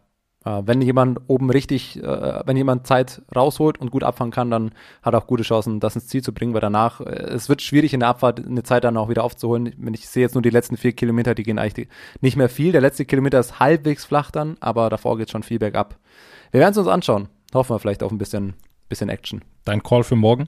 wenn 0.63 0.81
jemand 0.81 1.19
oben 1.27 1.49
richtig, 1.49 2.01
äh, 2.01 2.41
wenn 2.45 2.57
jemand 2.57 2.87
Zeit 2.87 3.21
rausholt 3.35 3.79
und 3.79 3.91
gut 3.91 4.03
abfangen 4.03 4.31
kann, 4.31 4.51
dann 4.51 4.71
hat 5.01 5.13
er 5.13 5.19
auch 5.19 5.27
gute 5.27 5.43
Chancen, 5.43 5.79
das 5.79 5.95
ins 5.95 6.07
Ziel 6.07 6.21
zu 6.21 6.33
bringen, 6.33 6.53
weil 6.53 6.61
danach, 6.61 7.01
äh, 7.01 7.05
es 7.05 7.49
wird 7.49 7.61
schwierig 7.61 7.93
in 7.93 8.01
der 8.01 8.09
Abfahrt 8.09 8.45
eine 8.45 8.63
Zeit 8.63 8.83
dann 8.83 8.97
auch 8.97 9.09
wieder 9.09 9.23
aufzuholen. 9.23 9.73
Wenn 9.77 9.93
ich 9.93 10.07
sehe 10.07 10.23
jetzt 10.23 10.35
nur 10.35 10.41
die 10.41 10.49
letzten 10.49 10.77
vier 10.77 10.93
Kilometer, 10.93 11.35
die 11.35 11.43
gehen 11.43 11.59
eigentlich 11.59 11.87
nicht 12.21 12.37
mehr 12.37 12.49
viel. 12.49 12.71
Der 12.71 12.81
letzte 12.81 13.05
Kilometer 13.05 13.39
ist 13.39 13.59
halbwegs 13.59 14.05
flach 14.05 14.31
dann, 14.31 14.57
aber 14.59 14.89
davor 14.89 15.17
geht 15.17 15.31
schon 15.31 15.43
viel 15.43 15.59
bergab. 15.59 15.97
Wir 16.51 16.61
werden 16.61 16.71
es 16.71 16.77
uns 16.77 16.87
anschauen. 16.87 17.27
Hoffen 17.53 17.75
wir 17.75 17.79
vielleicht 17.79 18.03
auf 18.03 18.11
ein 18.11 18.17
bisschen, 18.17 18.53
bisschen 18.89 19.09
Action. 19.09 19.41
Dein 19.65 19.83
Call 19.83 20.03
für 20.03 20.15
morgen? 20.15 20.47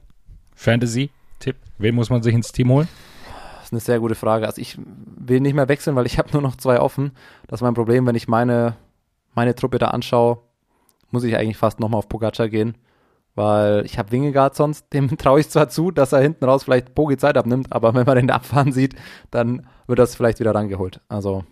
Fantasy? 0.54 1.10
Tipp. 1.38 1.56
Wen 1.78 1.94
muss 1.94 2.10
man 2.10 2.22
sich 2.22 2.34
ins 2.34 2.52
Team 2.52 2.70
holen? 2.70 2.88
Das 3.56 3.66
ist 3.66 3.72
eine 3.72 3.80
sehr 3.80 4.00
gute 4.00 4.14
Frage. 4.14 4.46
Also 4.46 4.60
ich 4.60 4.78
will 4.78 5.40
nicht 5.40 5.54
mehr 5.54 5.68
wechseln, 5.68 5.96
weil 5.96 6.06
ich 6.06 6.18
habe 6.18 6.30
nur 6.32 6.42
noch 6.42 6.56
zwei 6.56 6.80
offen. 6.80 7.12
Das 7.48 7.60
ist 7.60 7.62
mein 7.62 7.74
Problem, 7.74 8.06
wenn 8.06 8.14
ich 8.14 8.28
meine, 8.28 8.76
meine 9.34 9.54
Truppe 9.54 9.78
da 9.78 9.88
anschaue, 9.88 10.38
muss 11.10 11.24
ich 11.24 11.36
eigentlich 11.36 11.56
fast 11.56 11.80
nochmal 11.80 11.98
auf 11.98 12.08
Pogacar 12.08 12.48
gehen, 12.48 12.76
weil 13.34 13.84
ich 13.84 13.98
habe 13.98 14.12
Wingegaard 14.12 14.54
sonst, 14.54 14.92
dem 14.92 15.08
traue 15.18 15.40
ich 15.40 15.48
zwar 15.48 15.68
zu, 15.68 15.90
dass 15.90 16.12
er 16.12 16.20
hinten 16.20 16.44
raus 16.44 16.64
vielleicht 16.64 16.94
Bogi 16.94 17.16
Zeit 17.16 17.36
abnimmt, 17.36 17.72
aber 17.72 17.94
wenn 17.94 18.06
man 18.06 18.16
den 18.16 18.30
abfahren 18.30 18.72
sieht, 18.72 18.94
dann 19.30 19.66
wird 19.86 19.98
das 19.98 20.14
vielleicht 20.14 20.40
wieder 20.40 20.54
rangeholt. 20.54 21.00
Also 21.08 21.44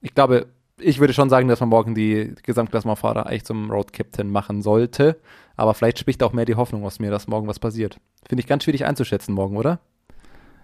ich 0.00 0.14
glaube, 0.14 0.46
ich 0.78 0.98
würde 0.98 1.12
schon 1.12 1.30
sagen, 1.30 1.48
dass 1.48 1.60
man 1.60 1.68
morgen 1.68 1.94
die 1.94 2.34
Gesamtklassementfahrer 2.42 3.26
eigentlich 3.26 3.44
zum 3.44 3.70
Road 3.70 3.92
Captain 3.92 4.30
machen 4.30 4.62
sollte, 4.62 5.20
aber 5.56 5.74
vielleicht 5.74 5.98
spricht 5.98 6.22
auch 6.22 6.32
mehr 6.32 6.44
die 6.44 6.56
Hoffnung 6.56 6.84
aus 6.84 6.98
mir, 6.98 7.10
dass 7.10 7.28
morgen 7.28 7.46
was 7.46 7.58
passiert. 7.58 7.98
Finde 8.26 8.40
ich 8.40 8.46
ganz 8.46 8.64
schwierig 8.64 8.84
einzuschätzen 8.84 9.34
morgen, 9.34 9.56
oder? 9.56 9.80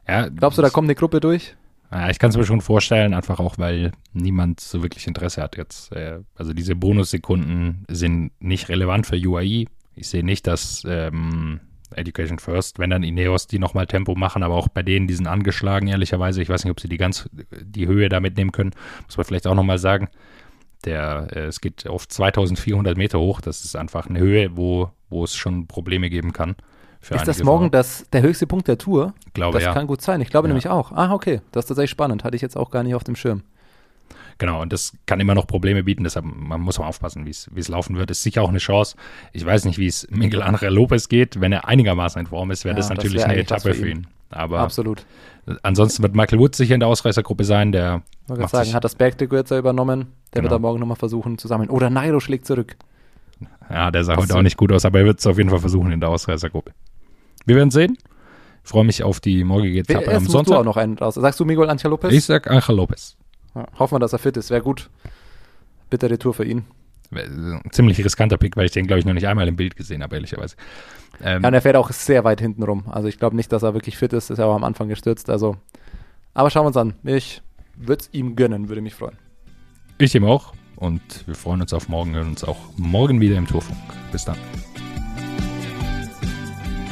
Ja, 0.08 0.28
Glaubst 0.28 0.58
du, 0.58 0.62
da 0.62 0.70
kommt 0.70 0.86
eine 0.86 0.94
Gruppe 0.94 1.20
durch? 1.20 1.56
Ja, 1.90 2.10
ich 2.10 2.18
kann 2.18 2.30
es 2.30 2.36
mir 2.36 2.44
schon 2.44 2.60
vorstellen, 2.60 3.14
einfach 3.14 3.40
auch, 3.40 3.56
weil 3.56 3.92
niemand 4.12 4.60
so 4.60 4.82
wirklich 4.82 5.06
Interesse 5.06 5.42
hat 5.42 5.56
jetzt. 5.56 5.92
Äh, 5.92 6.20
Also 6.34 6.52
diese 6.52 6.76
Bonussekunden 6.76 7.84
sind 7.88 8.32
nicht 8.40 8.68
relevant 8.68 9.06
für 9.06 9.16
UAE. 9.16 9.66
Ich 9.94 10.08
sehe 10.08 10.22
nicht, 10.22 10.46
dass 10.46 10.82
ähm, 10.86 11.60
Education 11.94 12.38
First, 12.38 12.78
wenn 12.78 12.90
dann 12.90 13.02
Ineos 13.02 13.46
die 13.46 13.58
nochmal 13.58 13.86
Tempo 13.86 14.14
machen, 14.14 14.42
aber 14.42 14.54
auch 14.54 14.68
bei 14.68 14.82
denen, 14.82 15.06
die 15.06 15.14
sind 15.14 15.26
angeschlagen, 15.26 15.88
ehrlicherweise. 15.88 16.42
Ich 16.42 16.48
weiß 16.48 16.64
nicht, 16.64 16.70
ob 16.70 16.80
sie 16.80 16.88
die 16.88 16.98
ganz 16.98 17.28
die 17.60 17.86
Höhe 17.86 18.08
da 18.10 18.20
mitnehmen 18.20 18.52
können. 18.52 18.72
Muss 19.06 19.16
man 19.16 19.24
vielleicht 19.24 19.46
auch 19.46 19.54
nochmal 19.54 19.78
sagen. 19.78 20.08
Der, 20.84 21.28
äh, 21.32 21.46
es 21.46 21.60
geht 21.60 21.86
auf 21.86 22.06
2400 22.06 22.96
Meter 22.98 23.18
hoch. 23.18 23.40
Das 23.40 23.64
ist 23.64 23.76
einfach 23.76 24.08
eine 24.08 24.20
Höhe, 24.20 24.56
wo, 24.56 24.90
wo 25.08 25.24
es 25.24 25.34
schon 25.34 25.66
Probleme 25.66 26.10
geben 26.10 26.32
kann. 26.32 26.54
Ist 27.00 27.28
das 27.28 27.42
morgen 27.42 27.70
das, 27.70 28.06
der 28.12 28.22
höchste 28.22 28.46
Punkt 28.46 28.68
der 28.68 28.76
Tour? 28.78 29.14
Glaube, 29.34 29.54
das 29.54 29.64
ja. 29.64 29.72
kann 29.72 29.86
gut 29.86 30.02
sein. 30.02 30.20
Ich 30.20 30.30
glaube 30.30 30.48
Ja. 30.48 30.52
nämlich 30.52 30.68
auch. 30.68 30.92
Ah, 30.92 31.12
okay. 31.12 31.40
Das 31.52 31.64
ist 31.64 31.68
tatsächlich 31.68 31.90
spannend. 31.90 32.24
Hatte 32.24 32.36
ich 32.36 32.42
jetzt 32.42 32.56
auch 32.56 32.70
gar 32.70 32.82
nicht 32.82 32.94
auf 32.94 33.04
dem 33.04 33.16
Schirm. 33.16 33.42
Genau, 34.38 34.62
und 34.62 34.72
das 34.72 34.92
kann 35.06 35.18
immer 35.18 35.34
noch 35.34 35.48
Probleme 35.48 35.82
bieten, 35.82 36.04
deshalb 36.04 36.24
man 36.24 36.60
muss 36.60 36.78
man 36.78 36.86
aufpassen, 36.86 37.26
wie 37.26 37.30
es 37.30 37.68
laufen 37.68 37.96
wird. 37.96 38.10
Ist 38.12 38.22
sicher 38.22 38.42
auch 38.42 38.50
eine 38.50 38.58
Chance. 38.58 38.96
Ich 39.32 39.44
weiß 39.44 39.64
nicht, 39.64 39.78
wie 39.78 39.86
es 39.88 40.06
Miguel 40.10 40.42
Angel 40.42 40.72
Lopez 40.72 41.08
geht. 41.08 41.40
Wenn 41.40 41.50
er 41.50 41.66
einigermaßen 41.66 42.20
in 42.20 42.26
Form 42.28 42.52
ist, 42.52 42.64
wäre 42.64 42.74
Ja, 42.74 42.76
das 42.76 42.88
das 42.88 42.96
natürlich 42.96 43.16
wäre 43.18 43.24
eine 43.26 43.34
eigentlich 43.34 43.50
was 43.50 43.64
Etappe 43.64 43.74
für 43.80 43.88
ihn. 43.90 44.06
Aber 44.30 44.60
Absolut. 44.60 45.04
ansonsten 45.62 46.02
wird 46.04 46.14
Michael 46.14 46.38
Woods 46.38 46.56
sicher 46.58 46.74
in 46.74 46.80
der 46.80 46.88
Ausreißergruppe 46.88 47.42
sein. 47.44 47.72
Der 47.72 48.02
Ich 48.38 48.48
sagen, 48.48 48.74
hat 48.74 48.84
das 48.84 48.94
Bergtrikot 48.94 49.36
jetzt 49.36 49.50
übernommen. 49.50 50.12
Der 50.34 50.42
wird 50.42 50.50
Genau. 50.50 50.56
da 50.56 50.58
morgen 50.58 50.78
nochmal 50.80 50.96
versuchen 50.96 51.38
zu 51.38 51.48
sammeln. 51.48 51.70
Oder 51.70 51.90
Nairo 51.90 52.20
schlägt 52.20 52.46
zurück. 52.46 52.76
ja, 53.70 53.90
der 53.90 54.04
sah 54.04 54.16
heute 54.16 54.36
auch 54.36 54.42
nicht 54.42 54.56
gut 54.56 54.70
aus, 54.70 54.84
aber 54.84 55.00
er 55.00 55.06
wird 55.06 55.18
es 55.18 55.26
auf 55.26 55.38
jeden 55.38 55.50
Fall 55.50 55.58
versuchen 55.60 55.90
in 55.90 55.98
der 56.00 56.10
Ausreißergruppe. 56.10 56.72
Wir 57.48 57.56
werden 57.56 57.70
sehen. 57.70 57.96
Ich 58.62 58.68
freue 58.70 58.84
mich 58.84 59.02
auf 59.02 59.20
die 59.20 59.42
morgige 59.42 59.80
Etappe 59.80 60.08
am 60.08 60.22
musst 60.22 60.34
du 60.34 60.38
auch 60.38 60.44
Sonntag. 60.44 60.64
noch 60.66 60.76
einen 60.76 60.98
raus. 60.98 61.14
Sagst 61.14 61.40
du 61.40 61.46
Miguel 61.46 61.70
Angel 61.70 61.90
Lopez? 61.90 62.12
Ich 62.12 62.24
sag 62.26 62.50
Angel 62.50 62.76
Lopez. 62.76 63.16
Ja, 63.54 63.66
hoffen 63.78 63.94
wir, 63.94 64.00
dass 64.00 64.12
er 64.12 64.18
fit 64.18 64.36
ist. 64.36 64.50
Wäre 64.50 64.60
gut. 64.60 64.90
Bittere 65.88 66.18
Tour 66.18 66.34
für 66.34 66.44
ihn. 66.44 66.64
Ein 67.10 67.62
ziemlich 67.70 68.04
riskanter 68.04 68.36
Pick, 68.36 68.54
weil 68.58 68.66
ich 68.66 68.72
den, 68.72 68.86
glaube 68.86 69.00
ich, 69.00 69.06
noch 69.06 69.14
nicht 69.14 69.26
einmal 69.26 69.48
im 69.48 69.56
Bild 69.56 69.76
gesehen 69.76 70.02
habe, 70.02 70.16
ehrlicherweise. 70.16 70.56
Ähm, 71.22 71.40
Ja, 71.42 71.48
und 71.48 71.54
er 71.54 71.62
fährt 71.62 71.76
auch 71.76 71.90
sehr 71.90 72.22
weit 72.24 72.42
hinten 72.42 72.62
rum. 72.62 72.84
Also 72.90 73.08
ich 73.08 73.18
glaube 73.18 73.34
nicht, 73.34 73.50
dass 73.50 73.62
er 73.62 73.72
wirklich 73.72 73.96
fit 73.96 74.12
ist. 74.12 74.28
Ist 74.28 74.36
ja 74.36 74.44
auch 74.44 74.54
am 74.54 74.64
Anfang 74.64 74.88
gestürzt. 74.88 75.30
Also, 75.30 75.56
aber 76.34 76.50
schauen 76.50 76.64
wir 76.64 76.68
uns 76.68 76.76
an. 76.76 76.92
Ich 77.04 77.40
würde 77.76 78.02
es 78.02 78.10
ihm 78.12 78.36
gönnen, 78.36 78.68
würde 78.68 78.82
mich 78.82 78.94
freuen. 78.94 79.16
Ich 79.96 80.14
ihm 80.14 80.24
auch. 80.26 80.52
Und 80.76 81.26
wir 81.26 81.34
freuen 81.34 81.62
uns 81.62 81.72
auf 81.72 81.88
morgen, 81.88 82.14
hören 82.14 82.28
uns 82.28 82.44
auch 82.44 82.58
morgen 82.76 83.22
wieder 83.22 83.36
im 83.36 83.46
Tourfunk. 83.46 83.78
Bis 84.12 84.26
dann. 84.26 84.36